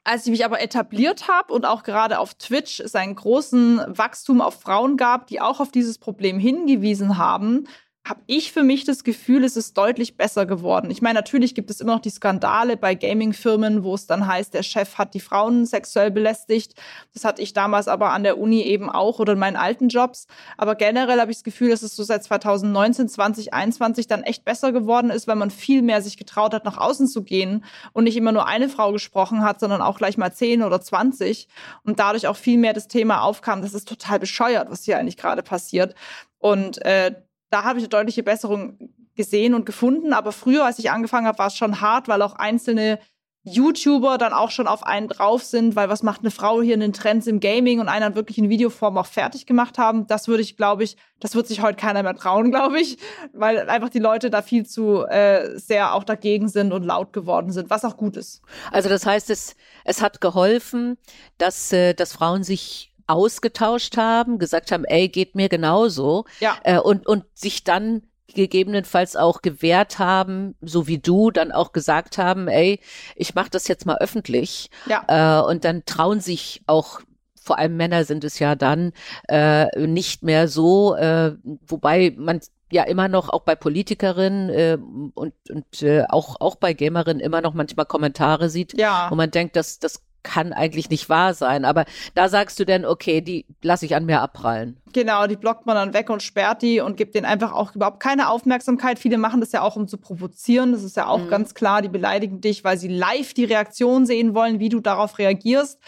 [0.07, 4.43] Als ich mich aber etabliert habe und auch gerade auf Twitch es einen großen Wachstum
[4.43, 7.67] auf Frauen gab, die auch auf dieses Problem hingewiesen haben,
[8.07, 10.91] habe ich für mich das Gefühl, es ist deutlich besser geworden.
[10.91, 14.53] Ich meine, natürlich gibt es immer noch die Skandale bei Gaming-Firmen, wo es dann heißt,
[14.53, 16.75] der Chef hat die Frauen sexuell belästigt.
[17.15, 20.27] Das hatte ich damals aber an der Uni eben auch oder in meinen alten Jobs.
[20.59, 24.73] Aber generell habe ich das Gefühl, dass es so seit 2019, 2021 dann echt besser
[24.73, 27.65] geworden ist, weil man viel mehr sich getraut hat, nach außen zu gehen
[27.95, 31.49] und nicht immer nur eine Frau gesprochen hat, sondern auch gleich mal zehn oder zwanzig
[31.85, 33.63] und dadurch auch viel mehr das Thema aufkam.
[33.63, 35.95] Das ist total bescheuert, was hier eigentlich gerade passiert.
[36.39, 37.15] Und äh,
[37.55, 38.79] da habe ich eine deutliche Besserung
[39.15, 40.13] gesehen und gefunden.
[40.13, 42.99] Aber früher, als ich angefangen habe, war es schon hart, weil auch einzelne
[43.45, 46.81] YouTuber dann auch schon auf einen drauf sind, weil was macht eine Frau hier in
[46.81, 50.07] den Trends im Gaming und einer wirklich in Videoform auch fertig gemacht haben.
[50.07, 52.97] Das würde ich, glaube ich, das wird sich heute keiner mehr trauen, glaube ich,
[53.35, 57.53] weil einfach die Leute da viel zu äh, sehr auch dagegen sind und laut geworden
[57.53, 58.41] sind, was auch gut ist.
[58.73, 60.97] Also das heißt, es, es hat geholfen,
[61.39, 66.25] dass, äh, dass Frauen sich ausgetauscht haben, gesagt haben, ey, geht mir genauso.
[66.41, 66.57] Ja.
[66.65, 68.03] Äh, und, und sich dann
[68.35, 72.81] gegebenenfalls auch gewehrt haben, so wie du, dann auch gesagt haben, ey,
[73.17, 74.71] ich mache das jetzt mal öffentlich.
[74.87, 75.05] Ja.
[75.41, 77.01] Äh, und dann trauen sich auch
[77.45, 78.93] vor allem Männer sind es ja dann
[79.29, 81.35] äh, nicht mehr so, äh,
[81.67, 82.41] wobei man
[82.73, 84.79] ja immer noch auch bei Politikerinnen äh,
[85.15, 89.09] und, und äh, auch, auch bei Gamerinnen immer noch manchmal Kommentare sieht, ja.
[89.11, 91.65] wo man denkt, dass das kann eigentlich nicht wahr sein.
[91.65, 91.85] Aber
[92.15, 94.77] da sagst du dann, okay, die lasse ich an mir abprallen.
[94.93, 98.01] Genau, die blockt man dann weg und sperrt die und gibt denen einfach auch überhaupt
[98.01, 98.99] keine Aufmerksamkeit.
[98.99, 100.73] Viele machen das ja auch, um zu provozieren.
[100.73, 101.29] Das ist ja auch mhm.
[101.29, 101.83] ganz klar.
[101.83, 105.79] Die beleidigen dich, weil sie live die Reaktion sehen wollen, wie du darauf reagierst.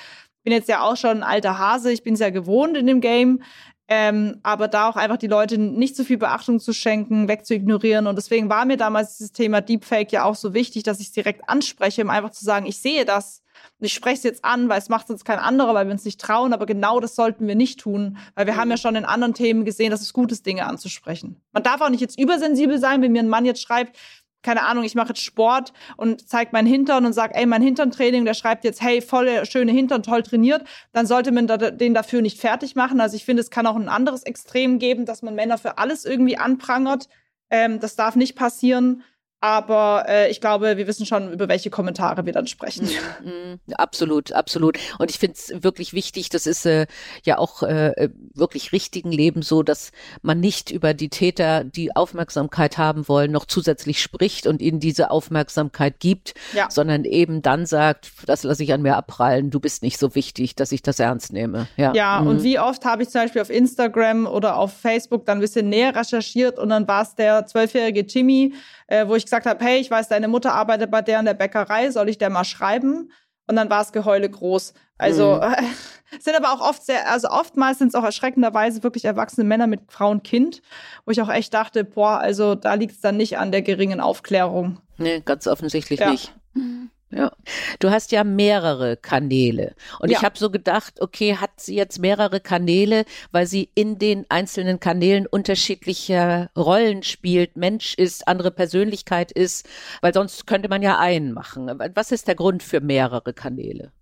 [0.45, 1.91] Bin jetzt ja auch schon ein alter Hase.
[1.91, 3.43] Ich bin es ja gewohnt in dem Game.
[3.89, 8.09] Ähm, aber da auch einfach die Leute nicht so viel Beachtung zu schenken, wegzuignorieren.
[8.09, 11.13] Und deswegen war mir damals dieses Thema Deepfake ja auch so wichtig, dass ich es
[11.13, 13.43] direkt anspreche, um einfach zu sagen, ich sehe das
[13.81, 16.21] ich spreche es jetzt an, weil es macht sonst kein anderer, weil wir uns nicht
[16.21, 16.53] trauen.
[16.53, 18.59] Aber genau das sollten wir nicht tun, weil wir mhm.
[18.59, 21.41] haben ja schon in anderen Themen gesehen, dass es gut ist, Dinge anzusprechen.
[21.53, 23.97] Man darf auch nicht jetzt übersensibel sein, wenn mir ein Mann jetzt schreibt,
[24.43, 28.25] keine Ahnung, ich mache jetzt Sport und zeige meinen Hintern und sage, ey, mein Hinterntraining,
[28.25, 30.63] der schreibt jetzt, hey, volle schöne Hintern, toll trainiert,
[30.93, 33.01] dann sollte man den dafür nicht fertig machen.
[33.01, 36.05] Also ich finde, es kann auch ein anderes Extrem geben, dass man Männer für alles
[36.05, 37.09] irgendwie anprangert.
[37.51, 39.03] Ähm, das darf nicht passieren.
[39.41, 42.89] Aber äh, ich glaube, wir wissen schon, über welche Kommentare wir dann sprechen.
[43.23, 44.79] Mm, mm, absolut, absolut.
[44.99, 46.87] Und ich finde es wirklich wichtig, das ist äh,
[47.23, 52.79] ja auch äh, wirklich richtigen Leben so, dass man nicht über die Täter, die Aufmerksamkeit
[52.79, 56.71] haben wollen, noch zusätzlich spricht und ihnen diese Aufmerksamkeit gibt, ja.
[56.71, 60.55] sondern eben dann sagt, das lasse ich an mir abprallen, du bist nicht so wichtig,
[60.57, 61.69] dass ich das ernst nehme.
[61.77, 62.29] Ja, ja mhm.
[62.29, 65.69] und wie oft habe ich zum Beispiel auf Instagram oder auf Facebook dann ein bisschen
[65.69, 68.55] näher recherchiert und dann war es der zwölfjährige Jimmy,
[68.87, 71.35] äh, wo ich gesagt habe, hey, ich weiß, deine Mutter arbeitet bei der in der
[71.35, 73.13] Bäckerei, soll ich der mal schreiben?
[73.47, 74.75] Und dann war es Geheule groß.
[74.99, 75.55] Also mhm.
[76.21, 79.83] sind aber auch oft sehr, also oftmals sind es auch erschreckenderweise wirklich erwachsene Männer mit
[79.89, 80.63] Frau und Kind,
[81.05, 84.01] wo ich auch echt dachte, boah, also da liegt es dann nicht an der geringen
[84.01, 84.81] Aufklärung.
[84.97, 86.11] Nee, ganz offensichtlich ja.
[86.11, 86.35] nicht.
[86.55, 86.91] Mhm.
[87.11, 87.31] Ja.
[87.79, 89.75] Du hast ja mehrere Kanäle.
[90.01, 90.19] Und ja.
[90.19, 94.81] ich habe so gedacht, okay, hat sie jetzt mehrere Kanäle, weil sie in den einzelnen
[94.81, 99.69] Kanälen unterschiedliche Rollen spielt, Mensch ist, andere Persönlichkeit ist,
[100.01, 101.71] weil sonst könnte man ja einen machen.
[101.95, 103.93] Was ist der Grund für mehrere Kanäle?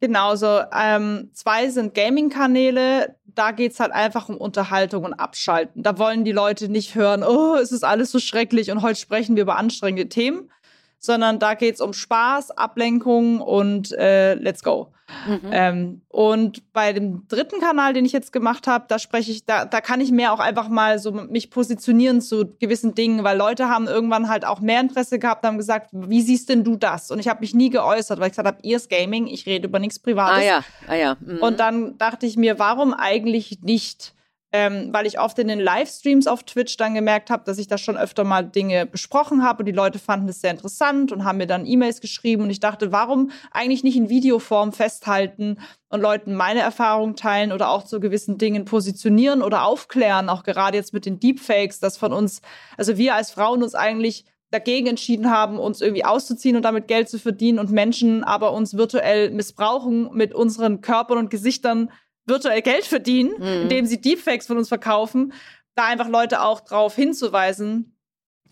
[0.00, 3.16] Genau, so ähm, zwei sind Gaming-Kanäle.
[3.24, 5.82] Da geht's halt einfach um Unterhaltung und Abschalten.
[5.82, 9.36] Da wollen die Leute nicht hören, oh, es ist alles so schrecklich und heute sprechen
[9.36, 10.50] wir über anstrengende Themen,
[11.06, 14.92] sondern da geht es um Spaß, Ablenkung und äh, let's go.
[15.28, 15.50] Mhm.
[15.52, 19.64] Ähm, und bei dem dritten Kanal, den ich jetzt gemacht habe, da spreche ich, da,
[19.64, 23.68] da kann ich mehr auch einfach mal so mich positionieren zu gewissen Dingen, weil Leute
[23.68, 27.10] haben irgendwann halt auch mehr Interesse gehabt, haben gesagt, wie siehst denn du das?
[27.10, 29.68] Und ich habe mich nie geäußert, weil ich gesagt habe, ihr ist Gaming, ich rede
[29.68, 30.38] über nichts Privates.
[30.38, 31.16] Ah ja, ah ja.
[31.20, 31.38] Mhm.
[31.38, 34.15] Und dann dachte ich mir, warum eigentlich nicht?
[34.52, 37.78] Ähm, weil ich oft in den Livestreams auf Twitch dann gemerkt habe, dass ich da
[37.78, 41.38] schon öfter mal Dinge besprochen habe und die Leute fanden es sehr interessant und haben
[41.38, 46.34] mir dann E-Mails geschrieben und ich dachte, warum eigentlich nicht in Videoform festhalten und Leuten
[46.34, 51.06] meine Erfahrungen teilen oder auch zu gewissen Dingen positionieren oder aufklären, auch gerade jetzt mit
[51.06, 52.40] den Deepfakes, dass von uns,
[52.76, 57.08] also wir als Frauen uns eigentlich dagegen entschieden haben, uns irgendwie auszuziehen und damit Geld
[57.08, 61.90] zu verdienen und Menschen aber uns virtuell missbrauchen mit unseren Körpern und Gesichtern
[62.26, 63.62] virtuell Geld verdienen, mhm.
[63.62, 65.32] indem sie Deepfakes von uns verkaufen,
[65.74, 67.96] da einfach Leute auch drauf hinzuweisen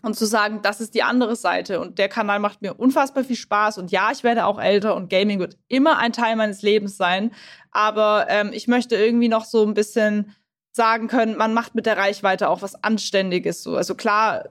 [0.01, 1.79] und zu sagen, das ist die andere Seite.
[1.79, 3.79] Und der Kanal macht mir unfassbar viel Spaß.
[3.79, 7.31] Und ja, ich werde auch älter und Gaming wird immer ein Teil meines Lebens sein.
[7.71, 10.35] Aber ähm, ich möchte irgendwie noch so ein bisschen
[10.71, 13.63] sagen können, man macht mit der Reichweite auch was Anständiges.
[13.63, 13.75] So.
[13.75, 14.49] Also klar,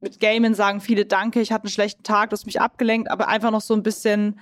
[0.00, 3.28] mit Gaming sagen viele Danke, ich hatte einen schlechten Tag, du hast mich abgelenkt, aber
[3.28, 4.40] einfach noch so ein bisschen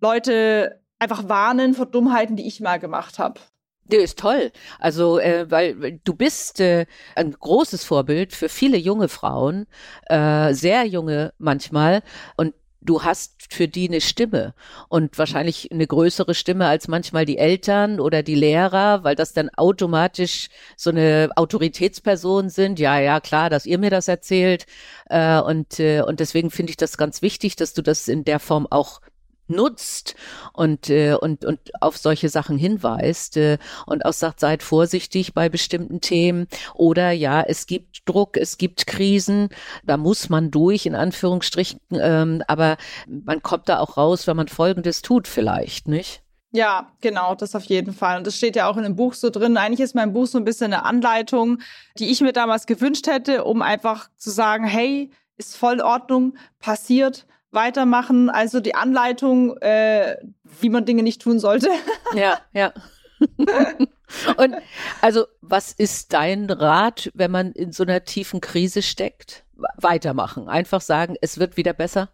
[0.00, 3.40] Leute einfach warnen vor Dummheiten, die ich mal gemacht habe.
[3.84, 4.52] Der ist toll.
[4.78, 9.66] Also, äh, weil du bist äh, ein großes Vorbild für viele junge Frauen,
[10.06, 12.02] äh, sehr junge manchmal.
[12.36, 14.54] Und du hast für die eine Stimme
[14.88, 19.50] und wahrscheinlich eine größere Stimme als manchmal die Eltern oder die Lehrer, weil das dann
[19.50, 22.78] automatisch so eine Autoritätsperson sind.
[22.78, 24.66] Ja, ja, klar, dass ihr mir das erzählt.
[25.06, 28.40] Äh, und, äh, und deswegen finde ich das ganz wichtig, dass du das in der
[28.40, 29.00] Form auch
[29.48, 30.14] nutzt
[30.52, 35.48] und, äh, und, und auf solche Sachen hinweist äh, und auch sagt, seid vorsichtig bei
[35.48, 39.48] bestimmten Themen oder ja, es gibt Druck, es gibt Krisen,
[39.84, 42.76] da muss man durch, in Anführungsstrichen, ähm, aber
[43.06, 46.22] man kommt da auch raus, wenn man Folgendes tut vielleicht, nicht?
[46.54, 48.18] Ja, genau, das auf jeden Fall.
[48.18, 49.56] Und das steht ja auch in dem Buch so drin.
[49.56, 51.62] Eigentlich ist mein Buch so ein bisschen eine Anleitung,
[51.98, 56.36] die ich mir damals gewünscht hätte, um einfach zu sagen, hey, ist voll in Ordnung,
[56.58, 58.30] passiert, weitermachen.
[58.30, 60.16] Also die Anleitung, äh,
[60.60, 61.68] wie man Dinge nicht tun sollte.
[62.14, 62.74] Ja, ja.
[64.36, 64.56] Und
[65.00, 69.44] also, was ist dein Rat, wenn man in so einer tiefen Krise steckt?
[69.78, 70.48] Weitermachen.
[70.48, 72.10] Einfach sagen, es wird wieder besser?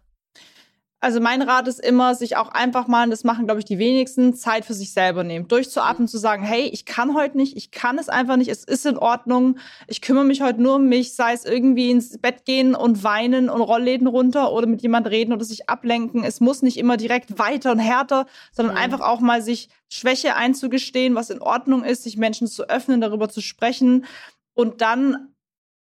[1.01, 4.33] Also mein Rat ist immer, sich auch einfach mal, das machen, glaube ich, die wenigsten,
[4.33, 5.47] Zeit für sich selber nehmen.
[5.47, 8.85] Durchzuatmen, zu sagen, hey, ich kann heute nicht, ich kann es einfach nicht, es ist
[8.85, 9.57] in Ordnung,
[9.87, 13.49] ich kümmere mich heute nur um mich, sei es irgendwie ins Bett gehen und weinen
[13.49, 16.25] und Rollläden runter oder mit jemand reden oder sich ablenken.
[16.25, 18.81] Es muss nicht immer direkt weiter und härter, sondern mhm.
[18.81, 23.29] einfach auch mal sich Schwäche einzugestehen, was in Ordnung ist, sich Menschen zu öffnen, darüber
[23.29, 24.05] zu sprechen
[24.53, 25.33] und dann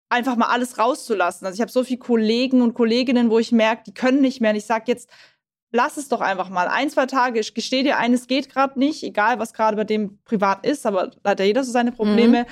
[0.09, 1.47] einfach mal alles rauszulassen.
[1.47, 4.51] Also ich habe so viele Kollegen und Kolleginnen, wo ich merke, die können nicht mehr.
[4.51, 5.11] Und ich sage jetzt,
[5.73, 6.69] lass es doch einfach mal.
[6.69, 9.85] Ein, zwei Tage, ich gestehe dir ein, es geht gerade nicht, egal was gerade bei
[9.85, 12.43] dem privat ist, aber da hat ja jeder so seine Probleme.
[12.43, 12.47] Mhm.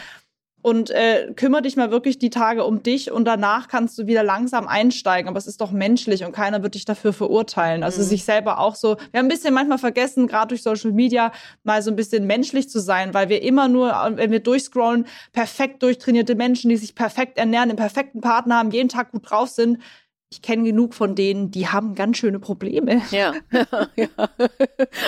[0.64, 4.22] Und äh, kümmere dich mal wirklich die Tage um dich und danach kannst du wieder
[4.22, 5.28] langsam einsteigen.
[5.28, 7.82] Aber es ist doch menschlich und keiner wird dich dafür verurteilen.
[7.82, 8.06] Also mhm.
[8.06, 11.32] sich selber auch so, wir haben ein bisschen manchmal vergessen, gerade durch Social Media,
[11.64, 15.82] mal so ein bisschen menschlich zu sein, weil wir immer nur, wenn wir durchscrollen, perfekt
[15.82, 19.82] durchtrainierte Menschen, die sich perfekt ernähren, den perfekten Partner haben, jeden Tag gut drauf sind
[20.30, 23.02] ich kenne genug von denen, die haben ganz schöne Probleme.
[23.12, 23.34] Ja,
[23.96, 24.08] ja.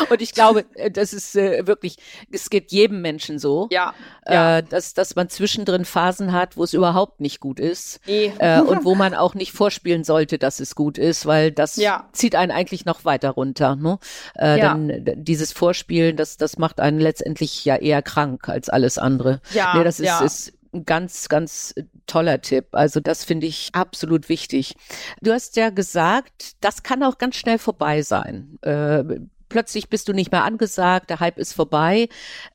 [0.09, 1.97] Und ich glaube, äh, das ist äh, wirklich,
[2.31, 3.93] es geht jedem Menschen so, ja,
[4.25, 4.63] äh, ja.
[4.63, 8.31] Dass, dass man zwischendrin Phasen hat, wo es überhaupt nicht gut ist e.
[8.39, 12.09] äh, und wo man auch nicht vorspielen sollte, dass es gut ist, weil das ja.
[12.13, 13.75] zieht einen eigentlich noch weiter runter.
[13.75, 13.99] Ne?
[14.39, 14.75] Äh, ja.
[14.75, 19.41] Denn dieses Vorspielen, das, das macht einen letztendlich ja eher krank als alles andere.
[19.53, 21.75] Ja, nee, das ist, ist ein ganz, ganz
[22.07, 22.69] toller Tipp.
[22.73, 24.75] Also das finde ich absolut wichtig.
[25.23, 28.59] Du hast ja gesagt, das kann auch ganz schnell vorbei sein.
[28.63, 29.05] Äh,
[29.49, 32.09] plötzlich bist du nicht mehr angesagt, der Hype ist vorbei.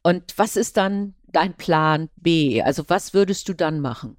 [0.03, 2.61] Und was ist dann dein Plan B?
[2.61, 4.17] Also was würdest du dann machen?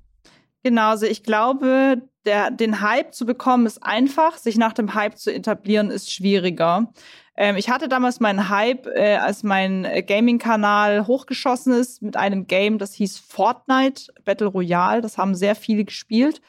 [0.62, 5.18] Genau, also ich glaube, der, den Hype zu bekommen ist einfach, sich nach dem Hype
[5.18, 6.92] zu etablieren ist schwieriger.
[7.36, 12.46] Ähm, ich hatte damals meinen Hype, äh, als mein äh, Gaming-Kanal hochgeschossen ist mit einem
[12.46, 15.00] Game, das hieß Fortnite Battle Royale.
[15.00, 16.42] Das haben sehr viele gespielt.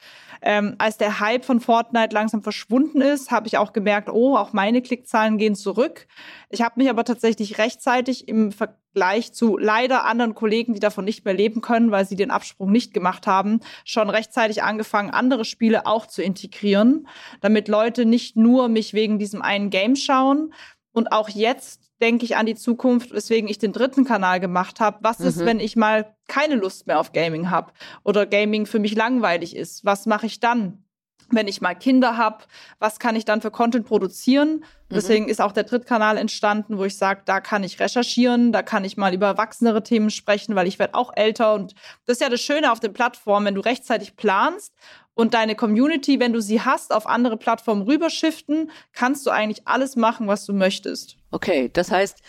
[0.46, 4.52] Ähm, als der Hype von Fortnite langsam verschwunden ist, habe ich auch gemerkt, oh, auch
[4.52, 6.06] meine Klickzahlen gehen zurück.
[6.50, 11.24] Ich habe mich aber tatsächlich rechtzeitig im Vergleich zu leider anderen Kollegen, die davon nicht
[11.24, 15.86] mehr leben können, weil sie den Absprung nicht gemacht haben, schon rechtzeitig angefangen, andere Spiele
[15.86, 17.08] auch zu integrieren,
[17.40, 20.52] damit Leute nicht nur mich wegen diesem einen Game schauen,
[20.94, 24.98] und auch jetzt denke ich an die Zukunft, weswegen ich den dritten Kanal gemacht habe.
[25.02, 25.26] Was mhm.
[25.26, 27.72] ist, wenn ich mal keine Lust mehr auf Gaming habe
[28.04, 29.84] oder Gaming für mich langweilig ist?
[29.84, 30.84] Was mache ich dann?
[31.30, 32.44] Wenn ich mal Kinder habe,
[32.78, 34.56] was kann ich dann für Content produzieren?
[34.56, 34.94] Mhm.
[34.94, 38.84] Deswegen ist auch der Drittkanal entstanden, wo ich sage, da kann ich recherchieren, da kann
[38.84, 41.54] ich mal über erwachsenere Themen sprechen, weil ich werde auch älter.
[41.54, 41.74] Und
[42.06, 44.74] das ist ja das Schöne auf den Plattformen, wenn du rechtzeitig planst
[45.14, 49.96] und deine Community, wenn du sie hast, auf andere Plattformen rüberschiften, kannst du eigentlich alles
[49.96, 51.16] machen, was du möchtest.
[51.30, 52.20] Okay, das heißt,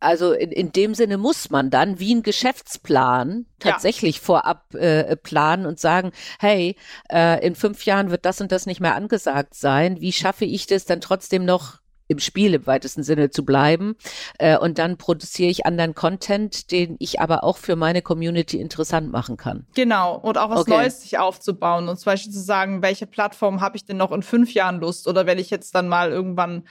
[0.00, 4.22] also in, in dem Sinne muss man dann wie ein Geschäftsplan tatsächlich ja.
[4.22, 6.76] vorab äh, planen und sagen, hey,
[7.10, 10.00] äh, in fünf Jahren wird das und das nicht mehr angesagt sein.
[10.00, 13.96] Wie schaffe ich das dann trotzdem noch im Spiel im weitesten Sinne zu bleiben.
[14.38, 19.10] Äh, und dann produziere ich anderen Content, den ich aber auch für meine Community interessant
[19.10, 19.66] machen kann.
[19.74, 20.70] Genau, und auch was okay.
[20.70, 24.22] Neues sich aufzubauen und zum Beispiel zu sagen, welche Plattform habe ich denn noch in
[24.22, 26.64] fünf Jahren Lust oder wenn ich jetzt dann mal irgendwann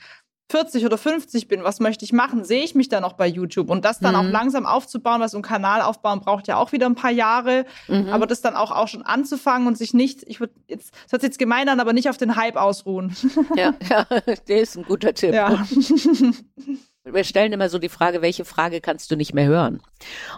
[0.50, 2.44] 40 oder 50 bin, was möchte ich machen?
[2.44, 3.70] Sehe ich mich da noch bei YouTube?
[3.70, 4.20] Und das dann mhm.
[4.20, 7.66] auch langsam aufzubauen, was so ein Kanal aufbauen braucht ja auch wieder ein paar Jahre.
[7.88, 8.10] Mhm.
[8.10, 11.22] Aber das dann auch, auch schon anzufangen und sich nicht, ich würde jetzt, das hört
[11.22, 13.16] sich jetzt gemein an, aber nicht auf den Hype ausruhen.
[13.56, 14.06] Ja, ja,
[14.48, 15.34] der ist ein guter Tipp.
[15.34, 15.66] Ja.
[17.08, 19.80] Wir stellen immer so die Frage, welche Frage kannst du nicht mehr hören?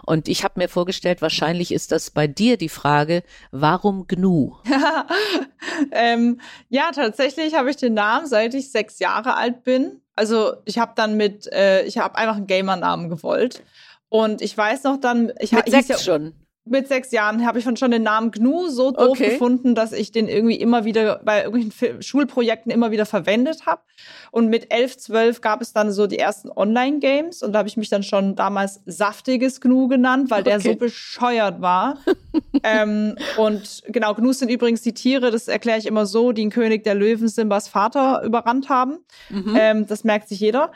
[0.04, 4.56] Und ich habe mir vorgestellt, wahrscheinlich ist das bei dir die Frage, warum GNU?
[5.92, 10.02] ähm, ja, tatsächlich habe ich den Namen, seit ich sechs Jahre alt bin.
[10.14, 13.62] Also ich habe dann mit, äh, ich habe einfach einen Gamer-Namen gewollt.
[14.10, 16.34] Und ich weiß noch dann, ich hatte sechs ja, schon
[16.70, 19.30] mit sechs Jahren habe ich schon den Namen GNU so doof okay.
[19.30, 23.82] gefunden, dass ich den irgendwie immer wieder bei irgendwelchen Schulprojekten immer wieder verwendet habe.
[24.30, 27.76] Und mit elf, zwölf gab es dann so die ersten Online-Games und da habe ich
[27.76, 31.98] mich dann schon damals saftiges GNU genannt, weil der so bescheuert war.
[32.62, 36.50] ähm, und genau, GNUs sind übrigens die Tiere, das erkläre ich immer so, die einen
[36.50, 38.98] König der Löwen Simbas Vater überrannt haben.
[39.30, 39.56] Mhm.
[39.58, 40.72] Ähm, das merkt sich jeder.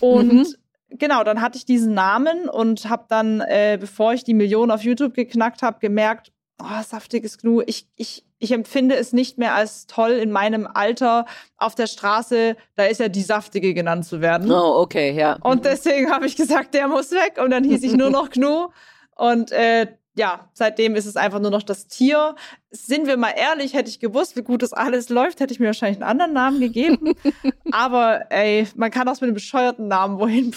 [0.00, 0.46] Und mhm
[0.90, 4.82] genau, dann hatte ich diesen Namen und habe dann, äh, bevor ich die Million auf
[4.82, 9.86] YouTube geknackt habe, gemerkt, oh, saftiges Gnu, ich, ich, ich empfinde es nicht mehr als
[9.86, 14.50] toll in meinem Alter auf der Straße, da ist ja die Saftige genannt zu werden.
[14.50, 15.38] Oh, okay, ja.
[15.42, 18.68] Und deswegen habe ich gesagt, der muss weg und dann hieß ich nur noch Gnu.
[19.16, 22.34] Und äh, ja, seitdem ist es einfach nur noch das Tier.
[22.70, 25.66] Sind wir mal ehrlich, hätte ich gewusst, wie gut das alles läuft, hätte ich mir
[25.66, 27.12] wahrscheinlich einen anderen Namen gegeben.
[27.70, 30.54] Aber ey, man kann auch mit einem bescheuerten Namen wohin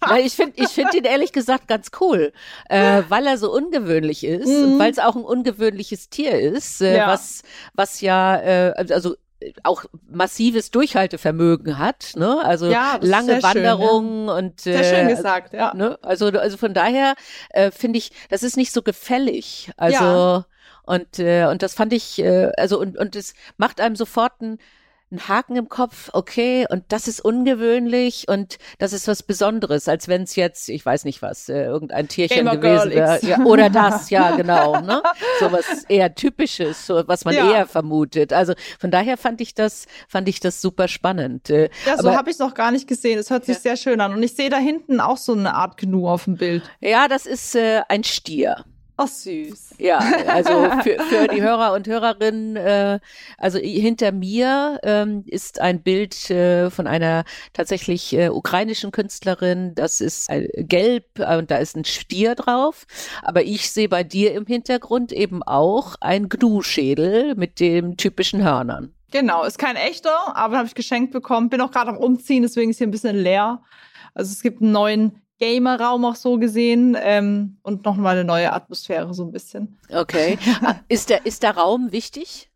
[0.00, 2.32] Weil ich finde ich finde ihn ehrlich gesagt ganz cool,
[2.70, 4.64] äh, weil er so ungewöhnlich ist mhm.
[4.64, 7.06] und weil es auch ein ungewöhnliches Tier ist, äh, ja.
[7.06, 7.42] was
[7.74, 9.16] was ja äh, also
[9.62, 12.44] auch massives Durchhaltevermögen hat, ne?
[12.44, 14.34] Also ja, lange Wanderungen ja.
[14.34, 15.74] und äh, sehr schön gesagt, ja.
[15.74, 15.98] Ne?
[16.02, 17.14] Also also von daher
[17.50, 19.70] äh, finde ich, das ist nicht so gefällig.
[19.76, 20.46] Also ja.
[20.84, 24.58] und äh, und das fand ich äh, also und und es macht einem sofort ein
[25.10, 30.08] einen Haken im Kopf, okay, und das ist ungewöhnlich und das ist was Besonderes, als
[30.08, 33.18] wenn es jetzt, ich weiß nicht was, äh, irgendein Tierchen Gamer gewesen wäre.
[33.22, 34.80] Ja, oder das, ja, genau.
[34.80, 35.02] Ne?
[35.40, 37.50] So was eher Typisches, so was man ja.
[37.50, 38.32] eher vermutet.
[38.32, 41.50] Also von daher fand ich das, fand ich das super spannend.
[41.50, 43.18] Äh, ja, so habe ich es noch gar nicht gesehen.
[43.18, 43.60] Es hört sich ja.
[43.60, 44.14] sehr schön an.
[44.14, 46.62] Und ich sehe da hinten auch so eine Art Gnu auf dem Bild.
[46.80, 48.64] Ja, das ist äh, ein Stier.
[48.96, 49.74] Ach, süß.
[49.78, 53.00] Ja, also für, für die Hörer und Hörerinnen, äh,
[53.38, 59.74] also hinter mir ähm, ist ein Bild äh, von einer tatsächlich äh, ukrainischen Künstlerin.
[59.74, 62.86] Das ist äh, gelb äh, und da ist ein Stier drauf.
[63.22, 68.94] Aber ich sehe bei dir im Hintergrund eben auch ein Gnu-Schädel mit den typischen Hörnern.
[69.10, 71.48] Genau, ist kein echter, aber habe ich geschenkt bekommen.
[71.48, 73.60] Bin auch gerade am Umziehen, deswegen ist hier ein bisschen leer.
[74.14, 79.12] Also es gibt einen neuen Gamer-Raum auch so gesehen ähm, und nochmal eine neue Atmosphäre
[79.12, 79.78] so ein bisschen.
[79.92, 80.38] Okay.
[80.88, 82.50] ist, der, ist der Raum wichtig?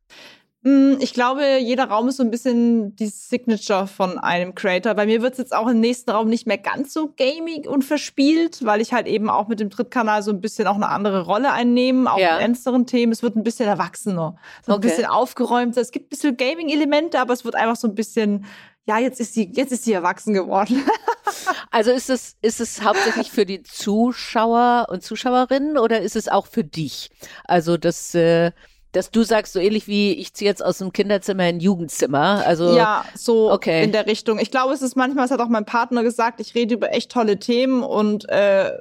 [0.62, 4.94] Mm, ich glaube, jeder Raum ist so ein bisschen die Signature von einem Creator.
[4.94, 7.84] Bei mir wird es jetzt auch im nächsten Raum nicht mehr ganz so gaming und
[7.84, 11.26] verspielt, weil ich halt eben auch mit dem Drittkanal so ein bisschen auch eine andere
[11.26, 12.36] Rolle einnehme, auch ja.
[12.36, 13.12] in ernsteren Themen.
[13.12, 14.88] Es wird ein bisschen erwachsener, so ein okay.
[14.88, 15.82] bisschen aufgeräumter.
[15.82, 18.46] Es gibt ein bisschen Gaming-Elemente, aber es wird einfach so ein bisschen
[18.88, 20.82] ja, jetzt ist sie, jetzt ist sie erwachsen geworden.
[21.70, 26.46] also ist es, ist es hauptsächlich für die Zuschauer und Zuschauerinnen oder ist es auch
[26.46, 27.10] für dich?
[27.44, 28.52] Also das, äh,
[28.92, 32.42] dass du sagst, so ähnlich wie ich ziehe jetzt aus dem Kinderzimmer in ein Jugendzimmer.
[32.46, 33.84] Also ja, so okay.
[33.84, 34.38] in der Richtung.
[34.38, 37.12] Ich glaube, es ist manchmal, es hat auch mein Partner gesagt, ich rede über echt
[37.12, 38.72] tolle Themen und äh,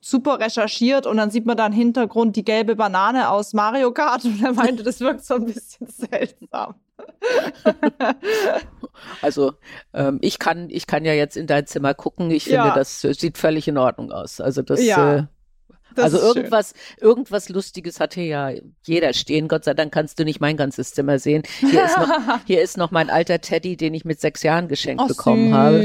[0.00, 4.24] super recherchiert und dann sieht man da im Hintergrund die gelbe Banane aus Mario Kart
[4.26, 6.74] und er meinte, das wirkt so ein bisschen seltsam.
[9.20, 9.54] Also
[9.94, 12.30] ähm, ich kann, ich kann ja jetzt in dein Zimmer gucken.
[12.30, 12.74] Ich finde, ja.
[12.74, 14.40] das sieht völlig in Ordnung aus.
[14.40, 15.16] Also das, ja.
[15.16, 15.24] äh,
[15.94, 17.08] das also irgendwas, schön.
[17.08, 18.50] irgendwas Lustiges hat hier ja
[18.84, 19.48] jeder stehen.
[19.48, 21.42] Gott sei Dank kannst du nicht mein ganzes Zimmer sehen.
[21.60, 25.02] Hier ist noch, hier ist noch mein alter Teddy, den ich mit sechs Jahren geschenkt
[25.04, 25.54] oh, bekommen süß.
[25.54, 25.78] habe.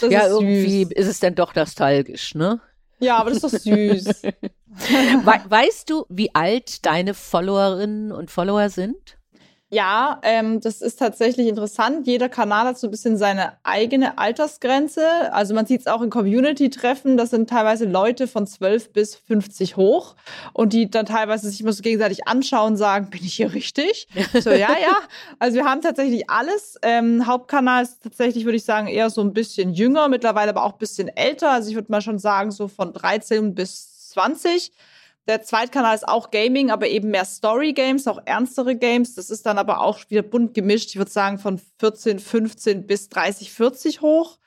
[0.00, 0.92] Das ja, ist irgendwie süß.
[0.92, 2.60] ist es dann doch nostalgisch, ne?
[3.00, 4.22] Ja, aber das ist doch süß.
[4.68, 9.17] We weißt du, wie alt deine Followerinnen und Follower sind?
[9.70, 12.06] Ja, ähm, das ist tatsächlich interessant.
[12.06, 15.30] Jeder Kanal hat so ein bisschen seine eigene Altersgrenze.
[15.32, 17.18] Also man sieht es auch in Community-Treffen.
[17.18, 20.16] Das sind teilweise Leute von 12 bis 50 hoch
[20.54, 24.08] und die dann teilweise sich immer so gegenseitig anschauen und sagen, bin ich hier richtig?
[24.38, 24.96] So, ja, ja.
[25.38, 26.76] Also wir haben tatsächlich alles.
[26.82, 30.72] Ähm, Hauptkanal ist tatsächlich, würde ich sagen, eher so ein bisschen jünger, mittlerweile aber auch
[30.72, 31.50] ein bisschen älter.
[31.50, 34.72] Also ich würde mal schon sagen, so von 13 bis 20.
[35.28, 39.14] Der Zweitkanal ist auch Gaming, aber eben mehr Story-Games, auch ernstere Games.
[39.14, 40.88] Das ist dann aber auch wieder bunt gemischt.
[40.88, 44.38] Ich würde sagen von 14, 15 bis 30, 40 hoch.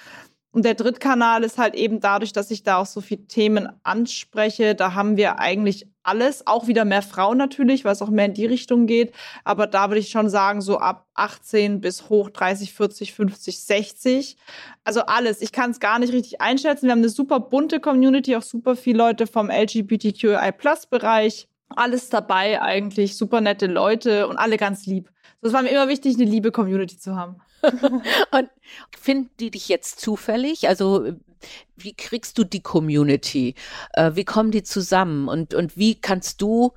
[0.51, 4.75] Und der Drittkanal ist halt eben dadurch, dass ich da auch so viele Themen anspreche.
[4.75, 8.33] Da haben wir eigentlich alles, auch wieder mehr Frauen natürlich, weil es auch mehr in
[8.33, 9.13] die Richtung geht.
[9.45, 14.37] Aber da würde ich schon sagen, so ab 18 bis hoch 30, 40, 50, 60.
[14.83, 15.41] Also alles.
[15.41, 16.87] Ich kann es gar nicht richtig einschätzen.
[16.87, 21.47] Wir haben eine super bunte Community, auch super viele Leute vom LGBTQI-Plus-Bereich.
[21.69, 25.09] Alles dabei eigentlich, super nette Leute und alle ganz lieb.
[25.41, 27.37] Das war mir immer wichtig, eine liebe Community zu haben.
[28.31, 28.49] und
[28.97, 30.67] finden die dich jetzt zufällig?
[30.67, 31.13] Also
[31.75, 33.55] wie kriegst du die Community?
[33.93, 35.27] Äh, wie kommen die zusammen?
[35.27, 36.73] Und, und wie kannst du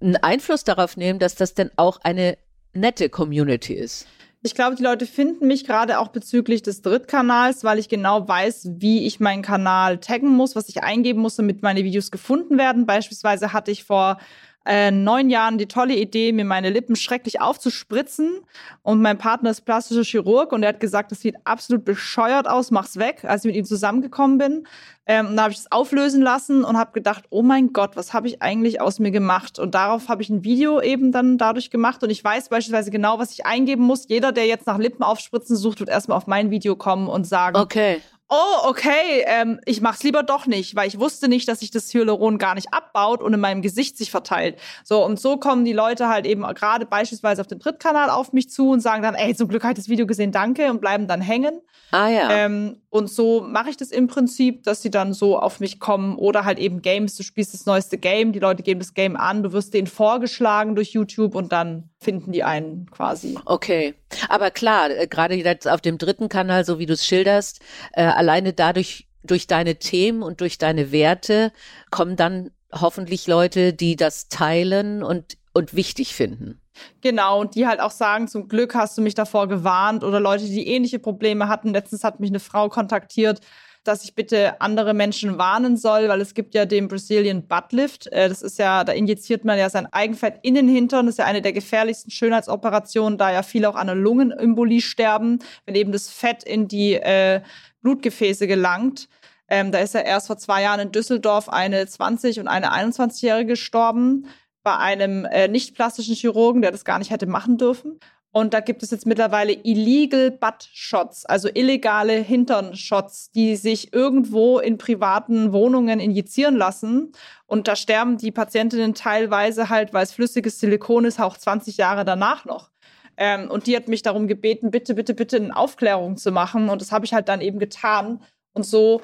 [0.00, 2.36] einen Einfluss darauf nehmen, dass das denn auch eine
[2.72, 4.06] nette Community ist?
[4.46, 8.72] Ich glaube, die Leute finden mich gerade auch bezüglich des Drittkanals, weil ich genau weiß,
[8.74, 12.84] wie ich meinen Kanal taggen muss, was ich eingeben muss, damit meine Videos gefunden werden.
[12.84, 14.18] Beispielsweise hatte ich vor
[14.66, 18.40] äh, neun Jahren die tolle Idee, mir meine Lippen schrecklich aufzuspritzen.
[18.82, 22.70] Und mein Partner ist plastischer Chirurg und er hat gesagt, das sieht absolut bescheuert aus,
[22.70, 24.66] mach's weg, als ich mit ihm zusammengekommen bin.
[25.06, 28.14] Ähm, und da habe ich es auflösen lassen und habe gedacht, oh mein Gott, was
[28.14, 29.58] habe ich eigentlich aus mir gemacht?
[29.58, 32.02] Und darauf habe ich ein Video eben dann dadurch gemacht.
[32.02, 34.08] Und ich weiß beispielsweise genau, was ich eingeben muss.
[34.08, 37.56] Jeder, der jetzt nach Lippen aufspritzen sucht, wird erstmal auf mein Video kommen und sagen,
[37.56, 41.70] okay oh, okay, ähm, ich mach's lieber doch nicht, weil ich wusste nicht, dass sich
[41.70, 44.58] das Hyaluron gar nicht abbaut und in meinem Gesicht sich verteilt.
[44.82, 48.50] So, und so kommen die Leute halt eben gerade beispielsweise auf dem Drittkanal auf mich
[48.50, 51.06] zu und sagen dann, ey, zum Glück habe ich das Video gesehen, danke, und bleiben
[51.06, 51.60] dann hängen.
[51.90, 52.30] Ah ja.
[52.30, 56.16] Ähm, und so mache ich das im Prinzip, dass sie dann so auf mich kommen
[56.16, 59.42] oder halt eben Games, du spielst das neueste Game, die Leute geben das Game an,
[59.42, 63.36] du wirst denen vorgeschlagen durch YouTube und dann finden die einen quasi.
[63.44, 63.94] Okay,
[64.28, 67.60] aber klar, äh, gerade jetzt auf dem dritten Kanal, so wie du es schilderst,
[67.92, 71.52] äh, alleine dadurch, durch deine Themen und durch deine Werte
[71.90, 76.60] kommen dann hoffentlich Leute, die das teilen und, und wichtig finden.
[77.00, 80.44] Genau, und die halt auch sagen, zum Glück hast du mich davor gewarnt oder Leute,
[80.44, 81.72] die ähnliche Probleme hatten.
[81.72, 83.40] Letztens hat mich eine Frau kontaktiert,
[83.84, 88.06] dass ich bitte andere Menschen warnen soll, weil es gibt ja den Brazilian Butt Lift.
[88.08, 91.06] Äh, das ist ja, da injiziert man ja sein Eigenfett in den Hintern.
[91.06, 95.38] Das ist ja eine der gefährlichsten Schönheitsoperationen, da ja viele auch an einer Lungenembolie sterben,
[95.66, 97.42] wenn eben das Fett in die äh,
[97.82, 99.08] Blutgefäße gelangt.
[99.48, 103.52] Ähm, da ist ja erst vor zwei Jahren in Düsseldorf eine 20- und eine 21-Jährige
[103.52, 104.26] gestorben
[104.62, 108.00] bei einem äh, nicht plastischen Chirurgen, der das gar nicht hätte machen dürfen.
[108.36, 114.58] Und da gibt es jetzt mittlerweile illegal Butt Shots, also illegale Hinternshots, die sich irgendwo
[114.58, 117.12] in privaten Wohnungen injizieren lassen.
[117.46, 122.04] Und da sterben die Patientinnen teilweise halt, weil es flüssiges Silikon ist, auch 20 Jahre
[122.04, 122.72] danach noch.
[123.16, 126.70] Ähm, und die hat mich darum gebeten, bitte, bitte, bitte eine Aufklärung zu machen.
[126.70, 128.20] Und das habe ich halt dann eben getan.
[128.52, 129.00] Und so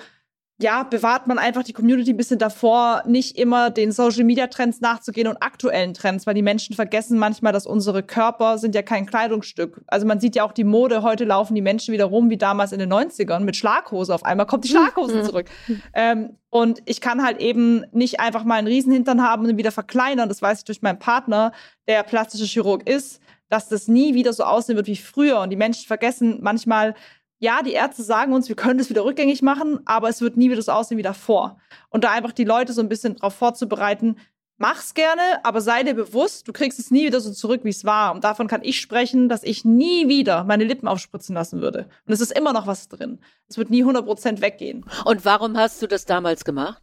[0.63, 4.81] ja, bewahrt man einfach die Community ein bisschen davor, nicht immer den Social Media Trends
[4.81, 9.07] nachzugehen und aktuellen Trends, weil die Menschen vergessen manchmal, dass unsere Körper sind ja kein
[9.07, 9.81] Kleidungsstück.
[9.87, 12.73] Also man sieht ja auch die Mode, heute laufen die Menschen wieder rum wie damals
[12.73, 14.15] in den 90ern mit Schlaghose.
[14.15, 15.25] Auf einmal kommt die Schlaghose mhm.
[15.25, 15.47] zurück.
[15.95, 19.73] Ähm, und ich kann halt eben nicht einfach mal einen Riesenhintern haben und ihn wieder
[19.73, 20.29] verkleinern.
[20.29, 21.53] Das weiß ich durch meinen Partner,
[21.89, 25.41] der plastische Chirurg ist, dass das nie wieder so aussehen wird wie früher.
[25.41, 26.95] Und die Menschen vergessen manchmal,
[27.41, 30.51] ja, die Ärzte sagen uns, wir können das wieder rückgängig machen, aber es wird nie
[30.51, 31.59] wieder so aussehen wie davor.
[31.89, 34.17] Und da einfach die Leute so ein bisschen darauf vorzubereiten,
[34.59, 37.87] mach's gerne, aber sei dir bewusst, du kriegst es nie wieder so zurück, wie es
[37.87, 38.15] war.
[38.15, 41.89] Und davon kann ich sprechen, dass ich nie wieder meine Lippen aufspritzen lassen würde.
[42.07, 43.19] Und es ist immer noch was drin.
[43.49, 44.85] Es wird nie 100% weggehen.
[45.07, 46.83] Und warum hast du das damals gemacht?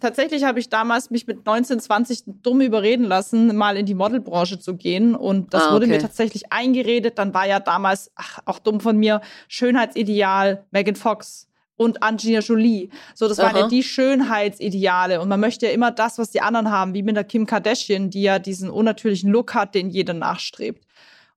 [0.00, 4.60] Tatsächlich habe ich damals mich mit 19, 20 dumm überreden lassen, mal in die Modelbranche
[4.60, 5.16] zu gehen.
[5.16, 5.74] Und das ah, okay.
[5.74, 7.18] wurde mir tatsächlich eingeredet.
[7.18, 12.90] Dann war ja damals, ach, auch dumm von mir, Schönheitsideal Megan Fox und Angelina Jolie.
[13.14, 13.48] So, das Aha.
[13.48, 15.20] waren ja die Schönheitsideale.
[15.20, 18.08] Und man möchte ja immer das, was die anderen haben, wie mit der Kim Kardashian,
[18.08, 20.86] die ja diesen unnatürlichen Look hat, den jeder nachstrebt.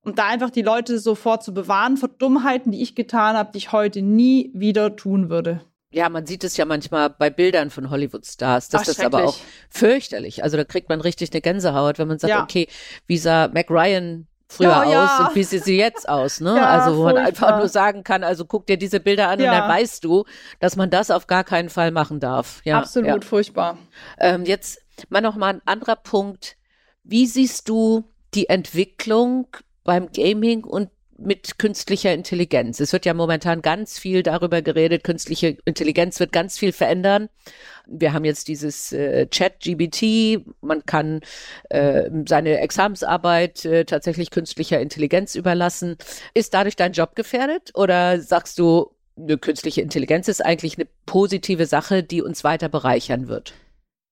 [0.04, 3.58] Und da einfach die Leute sofort zu bewahren vor Dummheiten, die ich getan habe, die
[3.58, 5.62] ich heute nie wieder tun würde
[5.92, 8.70] ja, man sieht es ja manchmal bei Bildern von Hollywood-Stars.
[8.70, 9.38] Das ist aber auch
[9.70, 10.44] fürchterlich.
[10.44, 12.44] Also da kriegt man richtig eine Gänsehaut, wenn man sagt, ja.
[12.44, 12.68] okay,
[13.08, 15.28] wie sah Mac Ryan früher ja, aus ja.
[15.28, 16.52] und wie sieht sie jetzt aus, ne?
[16.68, 19.70] Also wo man einfach nur sagen kann, also guck dir diese Bilder an und dann
[19.70, 20.26] weißt du,
[20.60, 22.62] dass man das auf gar keinen Fall machen darf.
[22.64, 23.78] Ja, Absolut furchtbar.
[24.20, 26.58] Ähm, jetzt mal noch mal ein anderer Punkt.
[27.04, 29.48] Wie siehst du die Entwicklung
[29.84, 30.90] beim Gaming und
[31.24, 32.80] mit künstlicher Intelligenz.
[32.80, 37.30] Es wird ja momentan ganz viel darüber geredet, künstliche Intelligenz wird ganz viel verändern.
[37.88, 41.22] Wir haben jetzt dieses äh, Chat-GBT, man kann
[41.70, 45.98] äh, seine Examensarbeit äh, tatsächlich künstlicher Intelligenz überlassen.
[46.34, 51.66] Ist dadurch dein Job gefährdet oder sagst du, eine künstliche Intelligenz ist eigentlich eine positive
[51.66, 53.54] Sache, die uns weiter bereichern wird?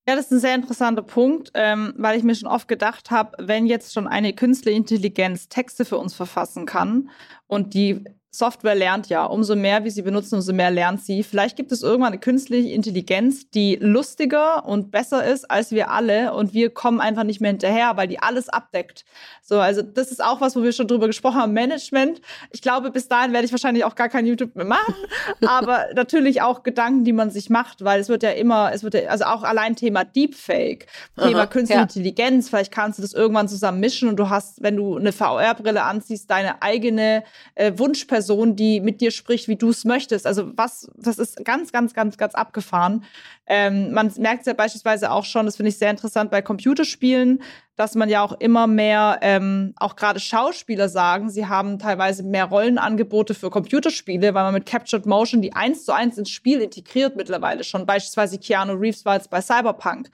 [0.10, 3.34] Ja, das ist ein sehr interessanter Punkt, ähm, weil ich mir schon oft gedacht habe,
[3.38, 7.12] wenn jetzt schon eine künstliche Intelligenz Texte für uns verfassen kann
[7.46, 11.24] und die Software lernt ja, umso mehr wie sie benutzen, umso mehr lernt sie.
[11.24, 16.34] Vielleicht gibt es irgendwann eine künstliche Intelligenz, die lustiger und besser ist als wir alle
[16.34, 19.04] und wir kommen einfach nicht mehr hinterher, weil die alles abdeckt.
[19.42, 22.22] So, also das ist auch was, wo wir schon drüber gesprochen haben, Management.
[22.52, 24.94] Ich glaube, bis dahin werde ich wahrscheinlich auch gar kein YouTube mehr machen,
[25.48, 28.94] aber natürlich auch Gedanken, die man sich macht, weil es wird ja immer, es wird
[28.94, 30.86] ja, also auch allein Thema Deepfake,
[31.18, 31.84] Thema Aha, künstliche ja.
[31.84, 35.82] Intelligenz, vielleicht kannst du das irgendwann zusammen mischen und du hast, wenn du eine VR-Brille
[35.82, 37.24] anziehst, deine eigene
[37.56, 40.28] äh, Wunschperson Person, die mit dir spricht, wie du es möchtest.
[40.28, 43.06] Also was, das ist ganz, ganz, ganz, ganz abgefahren.
[43.48, 47.42] Ähm, man merkt es ja beispielsweise auch schon, das finde ich sehr interessant bei Computerspielen,
[47.78, 52.44] dass man ja auch immer mehr, ähm, auch gerade Schauspieler sagen, sie haben teilweise mehr
[52.44, 57.16] Rollenangebote für Computerspiele, weil man mit Captured Motion die eins zu eins ins Spiel integriert
[57.16, 57.86] mittlerweile schon.
[57.86, 60.10] Beispielsweise Keanu Reeves war jetzt bei Cyberpunk.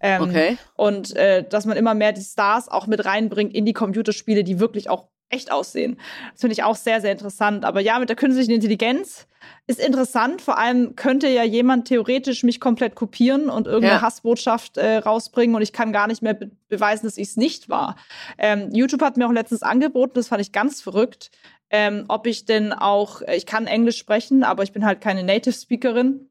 [0.00, 0.56] Ähm, okay.
[0.76, 4.60] Und äh, dass man immer mehr die Stars auch mit reinbringt in die Computerspiele, die
[4.60, 5.96] wirklich auch echt aussehen.
[6.32, 7.64] Das finde ich auch sehr, sehr interessant.
[7.64, 9.26] Aber ja, mit der künstlichen Intelligenz
[9.66, 10.42] ist interessant.
[10.42, 14.02] Vor allem könnte ja jemand theoretisch mich komplett kopieren und irgendeine ja.
[14.02, 17.68] Hassbotschaft äh, rausbringen und ich kann gar nicht mehr be beweisen, dass ich es nicht
[17.68, 17.96] war.
[18.38, 21.32] Ähm, YouTube hat mir auch letztens angeboten, das fand ich ganz verrückt,
[21.68, 25.24] ähm, ob ich denn auch, äh, ich kann Englisch sprechen, aber ich bin halt keine
[25.24, 26.30] Native Speakerin,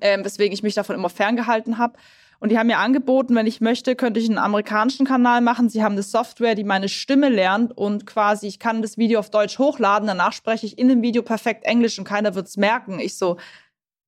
[0.00, 1.98] ähm, weswegen ich mich davon immer ferngehalten habe
[2.38, 5.68] und die haben mir angeboten, wenn ich möchte, könnte ich einen amerikanischen Kanal machen.
[5.68, 9.30] Sie haben eine Software, die meine Stimme lernt und quasi ich kann das Video auf
[9.30, 10.06] Deutsch hochladen.
[10.06, 13.00] Danach spreche ich in dem Video perfekt Englisch und keiner wird es merken.
[13.00, 13.38] Ich so,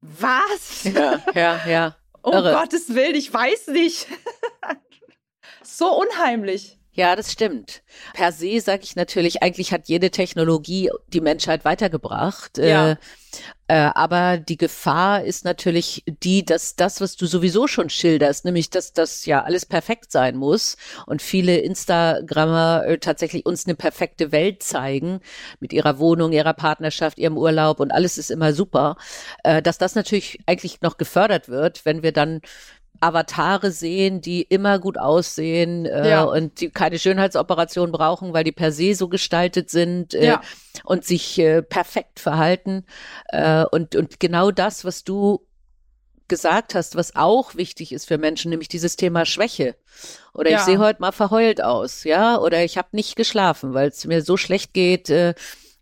[0.00, 0.84] was?
[0.84, 1.96] Ja, ja, ja.
[2.22, 4.06] um Gottes Willen, ich weiß nicht.
[5.62, 6.77] so unheimlich.
[6.98, 7.82] Ja, das stimmt.
[8.12, 12.58] Per se sage ich natürlich, eigentlich hat jede Technologie die Menschheit weitergebracht.
[12.58, 12.90] Ja.
[12.90, 12.96] Äh,
[13.68, 18.70] äh, aber die Gefahr ist natürlich die, dass das, was du sowieso schon schilderst, nämlich
[18.70, 20.76] dass das ja alles perfekt sein muss
[21.06, 25.20] und viele Instagrammer äh, tatsächlich uns eine perfekte Welt zeigen
[25.60, 28.96] mit ihrer Wohnung, ihrer Partnerschaft, ihrem Urlaub und alles ist immer super,
[29.44, 32.40] äh, dass das natürlich eigentlich noch gefördert wird, wenn wir dann
[33.00, 36.22] Avatare sehen, die immer gut aussehen äh, ja.
[36.24, 40.40] und die keine Schönheitsoperation brauchen, weil die per se so gestaltet sind äh, ja.
[40.84, 42.84] und sich äh, perfekt verhalten.
[43.28, 45.46] Äh, und, und genau das, was du
[46.28, 49.76] gesagt hast, was auch wichtig ist für Menschen, nämlich dieses Thema Schwäche.
[50.34, 50.58] Oder Ja.
[50.58, 54.22] ich sehe heute mal verheult aus, ja, oder ich habe nicht geschlafen, weil es mir
[54.22, 55.34] so schlecht geht äh,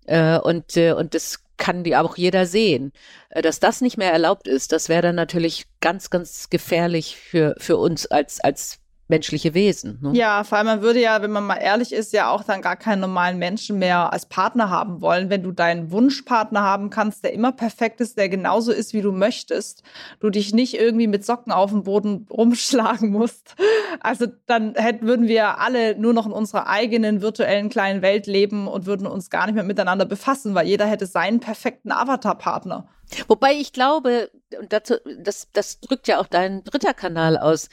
[0.07, 2.92] äh, und äh, und das kann die auch jeder sehen.
[3.30, 7.54] Äh, Dass das nicht mehr erlaubt ist, das wäre dann natürlich ganz, ganz gefährlich für
[7.59, 9.98] für uns als als menschliche Wesen.
[10.02, 10.11] Ne?
[10.14, 12.76] Ja, vor allem man würde ja, wenn man mal ehrlich ist, ja auch dann gar
[12.76, 17.32] keinen normalen Menschen mehr als Partner haben wollen, wenn du deinen Wunschpartner haben kannst, der
[17.32, 19.84] immer perfekt ist, der genauso ist, wie du möchtest,
[20.18, 23.54] du dich nicht irgendwie mit Socken auf dem Boden rumschlagen musst.
[24.00, 28.66] Also dann hätten, würden wir alle nur noch in unserer eigenen virtuellen kleinen Welt leben
[28.66, 32.88] und würden uns gar nicht mehr miteinander befassen, weil jeder hätte seinen perfekten Avatar-Partner.
[33.28, 37.68] Wobei ich glaube, und dazu, das, das drückt ja auch dein dritter Kanal aus.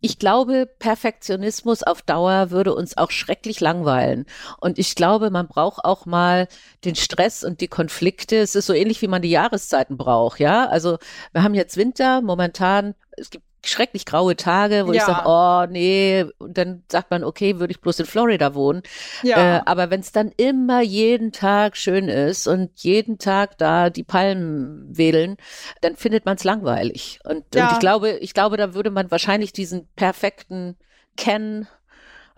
[0.00, 4.26] Ich glaube, Perfektionismus auf Dauer würde uns auch schrecklich langweilen.
[4.60, 6.46] Und ich glaube, man braucht auch mal
[6.84, 8.36] den Stress und die Konflikte.
[8.36, 10.66] Es ist so ähnlich, wie man die Jahreszeiten braucht, ja.
[10.68, 10.98] Also
[11.32, 15.06] wir haben jetzt Winter, momentan, es gibt schrecklich graue Tage, wo ich Ja.
[15.06, 18.82] sage, oh nee, und dann sagt man, okay, würde ich bloß in Florida wohnen.
[19.22, 24.04] Äh, aber wenn es dann immer jeden Tag schön ist und jeden Tag da die
[24.04, 25.36] Palmen wedeln,
[25.80, 27.20] dann findet man es langweilig.
[27.24, 27.64] Und, Ja.
[27.66, 30.76] und ich glaube, ich glaube, da würde man wahrscheinlich diesen perfekten
[31.16, 31.66] Ken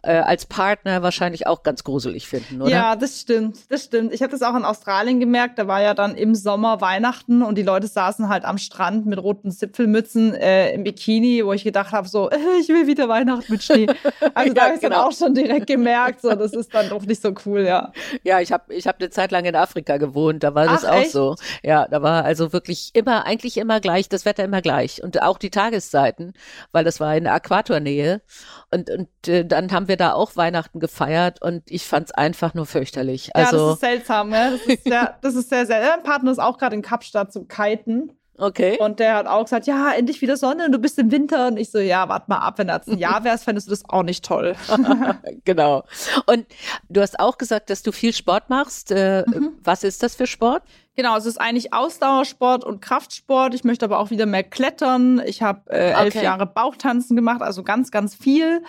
[0.03, 2.71] äh, als Partner wahrscheinlich auch ganz gruselig finden, oder?
[2.71, 4.13] Ja, das stimmt, das stimmt.
[4.13, 5.59] Ich habe das auch in Australien gemerkt.
[5.59, 9.19] Da war ja dann im Sommer Weihnachten und die Leute saßen halt am Strand mit
[9.23, 12.31] roten Zipfelmützen äh, im Bikini, wo ich gedacht habe, so,
[12.61, 13.87] ich will wieder Weihnachten mit Schnee.
[14.35, 15.07] Also da Ja, habe ich dann genau.
[15.09, 17.93] auch schon direkt gemerkt, so, das ist dann doch nicht so cool, ja.
[18.25, 20.93] Ja, ich habe ich hab eine Zeit lang in Afrika gewohnt, da war das Ach,
[20.93, 21.13] auch echt?
[21.13, 21.37] so.
[21.63, 25.39] Ja, da war also wirklich immer, eigentlich immer gleich, das Wetter immer gleich und auch
[25.39, 26.33] die Tageszeiten,
[26.73, 28.23] weil das war in der Äquatornähe
[28.71, 32.66] und, und äh, dann haben wir da auch Weihnachten gefeiert und ich fand's einfach nur
[32.66, 33.26] fürchterlich.
[33.28, 34.53] ja, Also, das ist seltsam, ne?
[34.53, 35.80] Das ist sehr, das ist sehr, sehr.
[35.97, 38.12] Mein Partner ist auch gerade in Kapstadt zum Kiten.
[38.38, 38.78] okay.
[38.80, 41.49] Und der hat auch gesagt, ja, endlich wieder Sonne und du bist im Winter.
[41.49, 43.82] Und ich so, ja, warte mal ab, wenn das ein Jahr wärst, fändest du das
[43.88, 44.55] auch nicht toll.
[45.45, 45.84] genau.
[46.26, 46.47] Und
[46.88, 48.91] du hast auch gesagt, dass du viel Sport machst.
[48.93, 49.53] Äh, Mhm.
[49.62, 50.62] Was ist das für Sport?
[50.97, 53.55] Genau, es ist eigentlich Ausdauersport und Kraftsport.
[53.55, 55.22] Ich möchte aber auch wieder mehr klettern.
[55.24, 56.24] Ich habe äh, elf Okay.
[56.24, 58.62] Jahre Bauchtanzen gemacht, also ganz, ganz viel.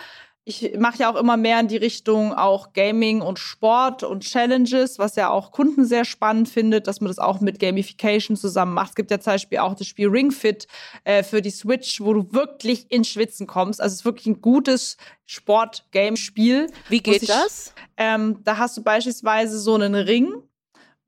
[0.44, 4.98] Ich mache ja auch immer mehr in die Richtung auch Gaming und Sport und Challenges,
[4.98, 8.88] was ja auch Kunden sehr spannend findet, dass man das auch mit Gamification zusammen macht.
[8.90, 10.66] Es gibt ja zum Beispiel auch das Spiel Ring Fit
[11.04, 13.80] äh, für die Switch, wo du wirklich ins Schwitzen kommst.
[13.80, 16.66] Also es ist wirklich ein gutes Sport-Game-Spiel.
[16.88, 17.72] Wie geht ich- das?
[17.96, 20.32] Ähm, da hast du beispielsweise so einen Ring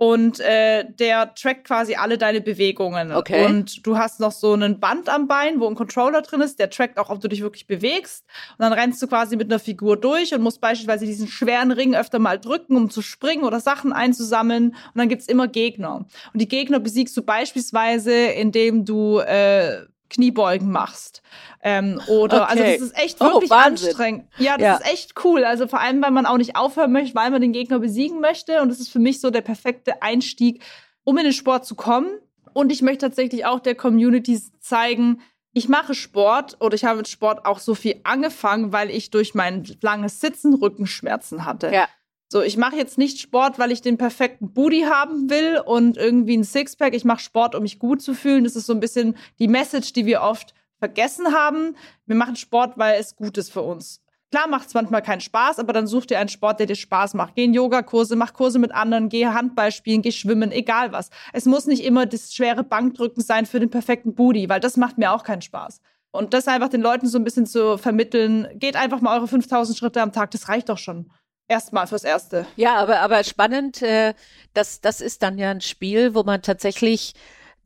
[0.04, 3.10] und äh, der trackt quasi alle deine Bewegungen.
[3.10, 3.46] Okay.
[3.46, 6.68] Und du hast noch so einen Band am Bein, wo ein Controller drin ist, der
[6.68, 8.26] trackt auch, ob du dich wirklich bewegst.
[8.58, 11.94] Und dann rennst du quasi mit einer Figur durch und musst beispielsweise diesen schweren Ring
[11.94, 14.72] öfter mal drücken, um zu springen oder Sachen einzusammeln.
[14.72, 16.04] Und dann gibt's immer Gegner.
[16.34, 21.22] Und die Gegner besiegst du beispielsweise, indem du äh, Kniebeugen machst.
[21.62, 22.78] Ähm, oder, also Okay.
[22.78, 23.88] das ist echt Oh, wirklich Wahnsinn.
[23.88, 24.24] anstrengend.
[24.38, 24.74] Ja, das Ja.
[24.76, 25.44] ist echt cool.
[25.44, 28.60] Also vor allem, weil man auch nicht aufhören möchte, weil man den Gegner besiegen möchte.
[28.62, 30.62] Und das ist für mich so der perfekte Einstieg,
[31.04, 32.08] um in den Sport zu kommen.
[32.52, 35.20] Und ich möchte tatsächlich auch der Community zeigen,
[35.52, 39.34] ich mache Sport oder ich habe mit Sport auch so viel angefangen, weil ich durch
[39.34, 41.72] mein langes Sitzen Rückenschmerzen hatte.
[41.72, 41.88] Ja.
[42.34, 46.36] So, ich mache jetzt nicht Sport, weil ich den perfekten Booty haben will und irgendwie
[46.36, 46.92] ein Sixpack.
[46.92, 48.42] Ich mache Sport, um mich gut zu fühlen.
[48.42, 51.76] Das ist so ein bisschen die Message, die wir oft vergessen haben.
[52.06, 54.02] Wir machen Sport, weil es gut ist für uns.
[54.32, 57.14] Klar macht es manchmal keinen Spaß, aber dann such dir einen Sport, der dir Spaß
[57.14, 57.36] macht.
[57.36, 61.10] Geh in Yogakurse, mach Kurse mit anderen, geh Handball spielen, geh schwimmen, egal was.
[61.32, 64.98] Es muss nicht immer das schwere Bankdrücken sein für den perfekten Booty, weil das macht
[64.98, 65.80] mir auch keinen Spaß.
[66.10, 69.78] Und das einfach den Leuten so ein bisschen zu vermitteln, geht einfach mal eure 5000
[69.78, 71.12] Schritte am Tag, das reicht doch schon.
[71.48, 72.46] Erstmal fürs Erste.
[72.56, 74.14] Ja, aber, aber spannend, äh,
[74.54, 77.14] das, das ist dann ja ein Spiel, wo man tatsächlich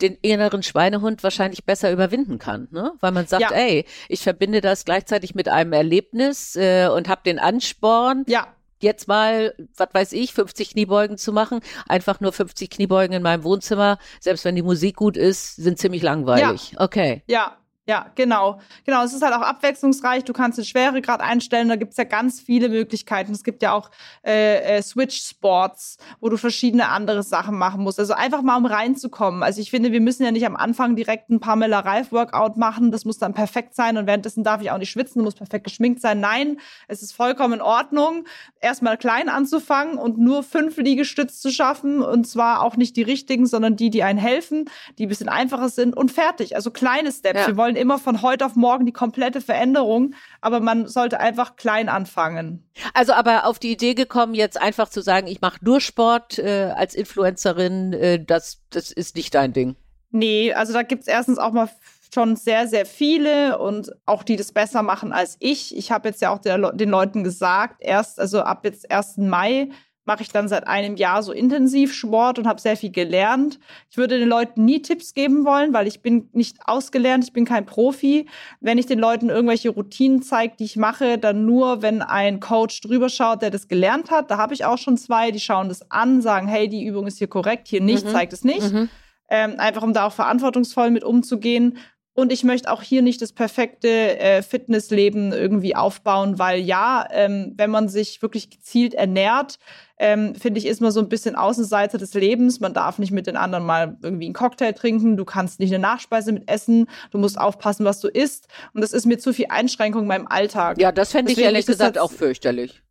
[0.01, 2.93] den inneren Schweinehund wahrscheinlich besser überwinden kann, ne?
[3.01, 3.51] Weil man sagt, Ja.
[3.51, 8.47] ey, ich verbinde das gleichzeitig mit einem Erlebnis äh, und habe den Ansporn, Ja,
[8.81, 11.61] jetzt mal, was weiß ich, 50 Kniebeugen zu machen.
[11.89, 16.03] Einfach nur 50 Kniebeugen in meinem Wohnzimmer, selbst wenn die Musik gut ist, sind ziemlich
[16.03, 16.75] langweilig.
[16.79, 17.23] Okay.
[17.27, 17.57] ja,
[17.89, 18.61] ja, genau.
[18.85, 20.23] Genau, es ist halt auch abwechslungsreich.
[20.25, 21.71] Du kannst den Schweregrad einstellen.
[21.71, 23.33] Da gibt's ja ganz viele Möglichkeiten.
[23.33, 23.91] Es gibt ja auch
[24.23, 27.99] äh, äh, Switch-Sports, wo du verschiedene andere Sachen machen musst.
[27.99, 29.43] Also einfach mal, um reinzukommen.
[29.43, 32.91] Also ich finde, wir müssen ja nicht am Anfang direkt ein Pamela Reif-Workout machen.
[32.91, 33.97] Das muss dann perfekt sein.
[33.97, 36.21] Und währenddessen darf ich auch nicht schwitzen, muss perfekt geschminkt sein.
[36.21, 38.27] Nein, es ist vollkommen in Ordnung,
[38.61, 42.03] erstmal klein anzufangen und nur fünf Liegestütz zu schaffen.
[42.03, 44.67] Und zwar auch nicht die richtigen, sondern die, die einen helfen,
[44.99, 46.55] die ein bisschen einfacher sind und fertig.
[46.55, 47.41] Also kleine Steps.
[47.41, 47.47] Ja.
[47.47, 51.89] Wir wollen immer von heute auf morgen die komplette Veränderung, aber man sollte einfach klein
[51.89, 52.69] anfangen.
[52.95, 56.73] Also aber auf die Idee gekommen, jetzt einfach zu sagen, ich mache nur Sport äh,
[56.77, 59.77] als Influencerin, äh, das, das ist nicht dein Ding.
[60.11, 61.69] Nee, also da gibt's erstens auch mal
[62.13, 65.77] schon sehr, sehr viele und auch die das besser machen als ich.
[65.77, 69.19] Ich habe jetzt ja auch der, den Leuten gesagt, erst, also ab jetzt 1.
[69.19, 69.69] Mai
[70.09, 73.61] mache ich dann seit einem Jahr so intensiv Sport und habe sehr viel gelernt.
[73.91, 77.45] Ich würde den Leuten nie Tipps geben wollen, weil ich bin nicht ausgelernt, ich bin
[77.45, 78.27] kein Profi.
[78.61, 82.81] Wenn ich den Leuten irgendwelche Routinen zeige, die ich mache, dann nur, wenn ein Coach
[82.81, 84.31] drüber schaut, der das gelernt hat.
[84.31, 87.19] Da habe ich auch schon zwei, die schauen das an, sagen, hey, die Übung ist
[87.19, 88.11] hier korrekt, hier nicht, mhm.
[88.11, 88.73] zeigt es nicht.
[88.73, 88.89] Mhm.
[89.29, 91.77] Ähm, einfach um da auch verantwortungsvoll mit umzugehen.
[92.19, 97.53] Und ich möchte auch hier nicht das perfekte äh, Fitnessleben irgendwie aufbauen, weil ja, ähm,
[97.57, 99.61] wenn man sich wirklich gezielt ernährt,
[100.01, 102.59] ähm, finde ich, ist man so ein bisschen Außenseiter des Lebens.
[102.59, 105.81] Man darf nicht mit den anderen mal irgendwie einen Cocktail trinken, du kannst nicht eine
[105.81, 108.49] Nachspeise mit essen, du musst aufpassen, was du isst.
[108.75, 110.81] Und das ist mir zu viel Einschränkung in meinem Alltag.
[110.81, 112.83] Ja, das fände ich ehrlich gesagt auch fürchterlich.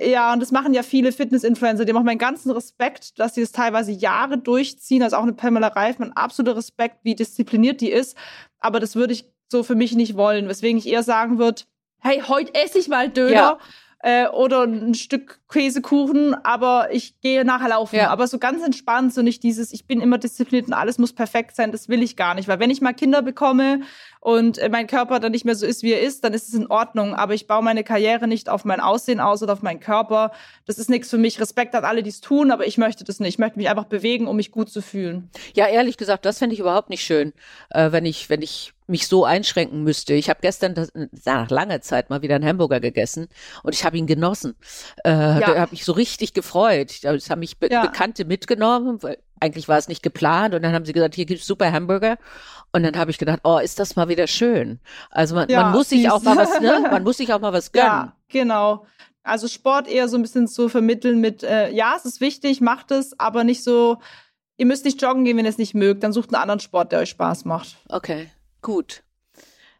[0.00, 1.84] Ja, und das machen ja viele Fitness-Influencer.
[1.84, 5.02] Die haben auch meinen ganzen Respekt, dass sie das teilweise Jahre durchziehen.
[5.02, 8.16] Also auch eine Pamela Reif, mein absoluter Respekt, wie diszipliniert die ist.
[8.60, 10.48] Aber das würde ich so für mich nicht wollen.
[10.48, 11.62] Weswegen ich eher sagen würde,
[12.00, 13.32] hey, heute esse ich mal Döner.
[13.34, 13.58] Ja
[14.00, 17.96] äh, oder ein Stück Käsekuchen, aber ich gehe nachher laufen.
[17.96, 18.10] Ja.
[18.10, 21.56] Aber so ganz entspannt, so nicht dieses, ich bin immer diszipliniert und alles muss perfekt
[21.56, 22.48] sein, das will ich gar nicht.
[22.48, 23.80] Weil wenn ich mal Kinder bekomme
[24.20, 26.54] und äh, mein Körper dann nicht mehr so ist, wie er ist, dann ist es
[26.54, 27.14] in Ordnung.
[27.14, 30.32] Aber ich baue meine Karriere nicht auf mein Aussehen aus oder auf meinen Körper.
[30.66, 31.40] Das ist nichts für mich.
[31.40, 33.34] Respekt an alle, die es tun, aber ich möchte das nicht.
[33.34, 35.30] Ich möchte mich einfach bewegen, um mich gut zu fühlen.
[35.54, 37.32] Ja, ehrlich gesagt, das fände ich überhaupt nicht schön,
[37.70, 40.14] äh, wenn ich, wenn ich mich so einschränken müsste.
[40.14, 40.90] Ich habe gestern das,
[41.24, 43.28] nach langer Zeit mal wieder einen Hamburger gegessen
[43.62, 44.56] und ich habe ihn genossen.
[45.04, 45.40] Äh, ja.
[45.40, 47.04] Da habe ich so richtig gefreut.
[47.04, 47.82] Das haben mich Be ja.
[47.82, 51.46] Bekannte mitgenommen, weil eigentlich war es nicht geplant und dann haben sie gesagt, hier gibt's
[51.46, 52.18] super Hamburger
[52.72, 54.80] und dann habe ich gedacht, oh, ist das mal wieder schön.
[55.10, 56.86] Also man, ja, man muss sich auch mal was, ne?
[56.90, 57.86] Man muss sich auch mal was gönnen.
[57.86, 58.86] Ja, genau.
[59.22, 62.90] Also Sport eher so ein bisschen zu vermitteln mit, äh, ja, es ist wichtig, macht
[62.90, 63.98] es, aber nicht so,
[64.56, 66.92] ihr müsst nicht joggen gehen, wenn ihr es nicht mögt, dann sucht einen anderen Sport,
[66.92, 67.76] der euch Spaß macht.
[67.88, 68.30] Okay.
[68.62, 69.02] Gut.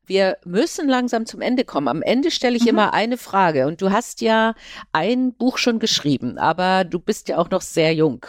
[0.09, 1.87] Wir müssen langsam zum Ende kommen.
[1.87, 2.69] Am Ende stelle ich mhm.
[2.69, 3.67] immer eine Frage.
[3.67, 4.55] Und du hast ja
[4.91, 8.25] ein Buch schon geschrieben, aber du bist ja auch noch sehr jung.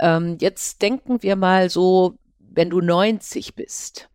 [0.00, 4.08] Ähm, jetzt denken wir mal so, wenn du 90 bist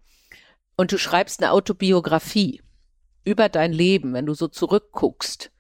[0.76, 2.62] und du schreibst eine Autobiografie
[3.24, 5.52] über dein Leben, wenn du so zurückguckst,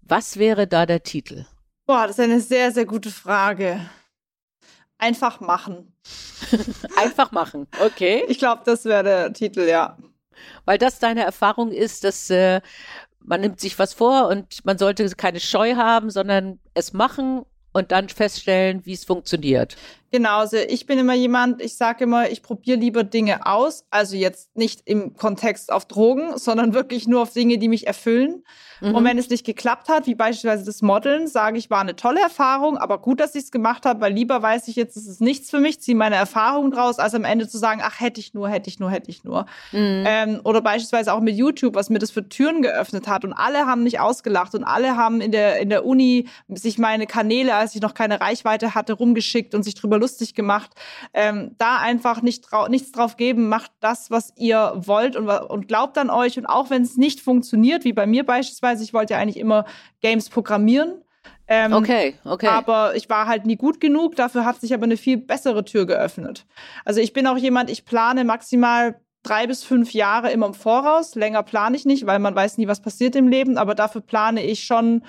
[0.00, 1.44] was wäre da der Titel?
[1.86, 3.78] Boah, das ist eine sehr, sehr gute Frage.
[4.96, 5.94] Einfach machen.
[6.96, 8.24] Einfach machen, okay.
[8.28, 9.98] Ich glaube, das wäre der Titel, ja.
[10.64, 12.60] Weil das deine Erfahrung ist, dass äh,
[13.20, 17.90] man nimmt sich was vor und man sollte keine Scheu haben, sondern es machen und
[17.90, 19.76] dann feststellen, wie es funktioniert.
[20.14, 24.14] Genau, also ich bin immer jemand, ich sage immer, ich probiere lieber Dinge aus, also
[24.14, 28.44] jetzt nicht im Kontext auf Drogen, sondern wirklich nur auf Dinge, die mich erfüllen.
[28.80, 28.94] Mhm.
[28.94, 32.20] Und wenn es nicht geklappt hat, wie beispielsweise das Modeln, sage ich, war eine tolle
[32.20, 35.20] Erfahrung, aber gut, dass ich es gemacht habe, weil lieber weiß ich jetzt, es ist
[35.20, 38.34] nichts für mich, ziehe meine Erfahrung draus, als am Ende zu sagen, ach, hätte ich
[38.34, 39.46] nur, hätte ich nur, hätte ich nur.
[39.72, 40.04] Mhm.
[40.06, 43.66] Ähm, oder beispielsweise auch mit YouTube, was mir das für Türen geöffnet hat und alle
[43.66, 47.74] haben mich ausgelacht und alle haben in der, in der Uni sich meine Kanäle, als
[47.74, 50.70] ich noch keine Reichweite hatte, rumgeschickt und sich drüber lustig gemacht.
[51.12, 55.68] Ähm, da einfach nicht trau nichts drauf geben, macht das, was ihr wollt und, und
[55.68, 58.84] glaubt an euch und auch wenn es nicht funktioniert, wie bei mir beispielsweise, beispielsweise.
[58.84, 59.64] Ich wollte ja eigentlich immer
[60.00, 61.02] Games programmieren.
[61.46, 62.48] Ähm, okay, okay.
[62.48, 64.16] Aber ich war halt nie gut genug.
[64.16, 66.46] Dafür hat sich aber eine viel bessere Tür geöffnet.
[66.84, 71.14] Also ich bin auch jemand, ich plane maximal drei bis fünf Jahre immer im Voraus.
[71.14, 73.58] Länger plane ich nicht, weil man weiß nie, was passiert im Leben.
[73.58, 75.02] Aber dafür plane ich schon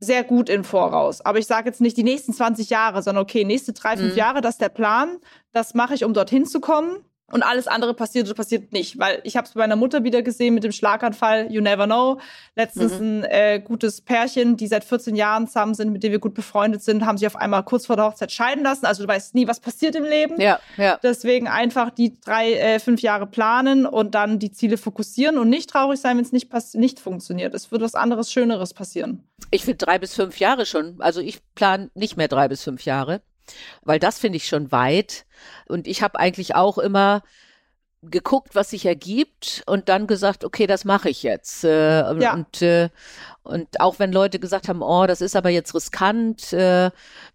[0.00, 1.20] sehr gut im Voraus.
[1.20, 4.18] Aber ich sage jetzt nicht die nächsten 20 Jahre, sondern okay, nächste drei, fünf mhm.
[4.18, 5.18] Jahre, das ist der Plan.
[5.52, 8.98] Das mache ich, um dorthin zu kommen und alles andere passiert oder passiert nicht.
[8.98, 12.20] Weil ich habe es bei meiner Mutter wieder gesehen mit dem Schlaganfall, you never know.
[12.56, 13.22] Letztens mhm.
[13.22, 16.82] ein äh, gutes Pärchen, die seit 14 Jahren zusammen sind, mit dem wir gut befreundet
[16.82, 18.86] sind, haben sich auf einmal kurz vor der Hochzeit scheiden lassen.
[18.86, 20.40] Also du weißt nie, was passiert im Leben.
[20.40, 20.98] Ja, ja.
[21.02, 25.70] Deswegen einfach die drei, äh, fünf Jahre planen und dann die Ziele fokussieren und nicht
[25.70, 27.54] traurig sein, wenn es nicht, nicht funktioniert.
[27.54, 29.24] Es wird was anderes, Schöneres passieren.
[29.50, 30.96] Ich finde drei bis fünf Jahre schon.
[31.00, 33.22] Also ich plane nicht mehr drei bis fünf Jahre
[33.82, 35.26] weil das finde ich schon weit.
[35.66, 37.22] Und ich habe eigentlich auch immer
[38.02, 41.64] geguckt, was sich ergibt und dann gesagt, okay, das mache ich jetzt.
[41.64, 42.32] Äh, ja.
[42.32, 42.88] Und äh,
[43.42, 46.90] und auch wenn Leute gesagt haben, oh, das ist aber jetzt riskant, äh,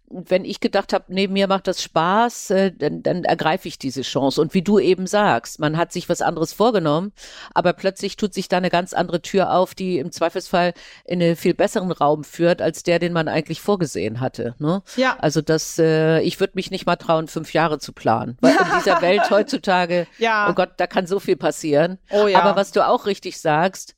[0.08, 4.02] wenn ich gedacht habe, nee, mir macht das Spaß, äh, dann, dann ergreife ich diese
[4.02, 4.40] Chance.
[4.40, 7.12] Und wie du eben sagst, man hat sich was anderes vorgenommen,
[7.54, 11.34] aber plötzlich tut sich da eine ganz andere Tür auf, die im Zweifelsfall in einen
[11.34, 14.54] viel besseren Raum führt, als der, den man eigentlich vorgesehen hatte.
[14.58, 14.82] Ne?
[14.96, 15.16] Ja.
[15.18, 18.38] Also das, äh, ich würde mich nicht mal trauen, fünf Jahre zu planen.
[18.40, 20.48] Weil in dieser Welt heutzutage, ja.
[20.48, 21.98] oh Gott, da kann so viel passieren.
[22.10, 22.40] Oh ja.
[22.40, 23.95] Aber was du auch richtig sagst,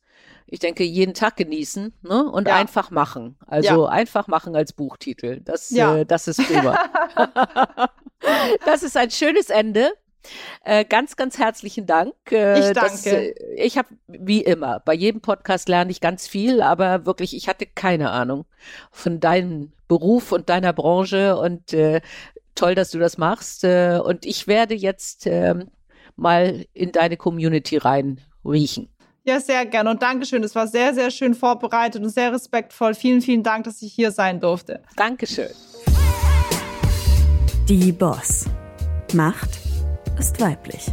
[0.51, 2.23] ich denke, jeden Tag genießen ne?
[2.23, 2.55] und ja.
[2.55, 3.37] einfach machen.
[3.45, 3.89] Also ja.
[3.89, 5.41] einfach machen als Buchtitel.
[5.41, 5.97] Das, ja.
[5.97, 6.77] äh, das ist drüber.
[8.65, 9.91] das ist ein schönes Ende.
[10.63, 12.13] Äh, ganz, ganz herzlichen Dank.
[12.31, 12.89] Äh, ich danke.
[12.91, 17.35] Das, äh, ich habe, wie immer, bei jedem Podcast lerne ich ganz viel, aber wirklich,
[17.35, 18.45] ich hatte keine Ahnung
[18.91, 22.01] von deinem Beruf und deiner Branche und äh,
[22.55, 23.63] toll, dass du das machst.
[23.63, 25.69] Äh, und ich werde jetzt ähm,
[26.15, 28.89] mal in deine Community rein riechen.
[29.29, 30.43] Ja, sehr gerne und Dankeschön.
[30.43, 32.95] Es war sehr, sehr schön vorbereitet und sehr respektvoll.
[32.95, 34.81] Vielen, vielen Dank, dass ich hier sein durfte.
[34.95, 35.49] Dankeschön.
[37.67, 38.45] Die Boss.
[39.13, 39.59] Macht
[40.17, 40.87] ist weiblich.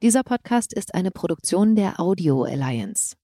[0.00, 3.16] Dieser Podcast ist eine Produktion der Audio Alliance.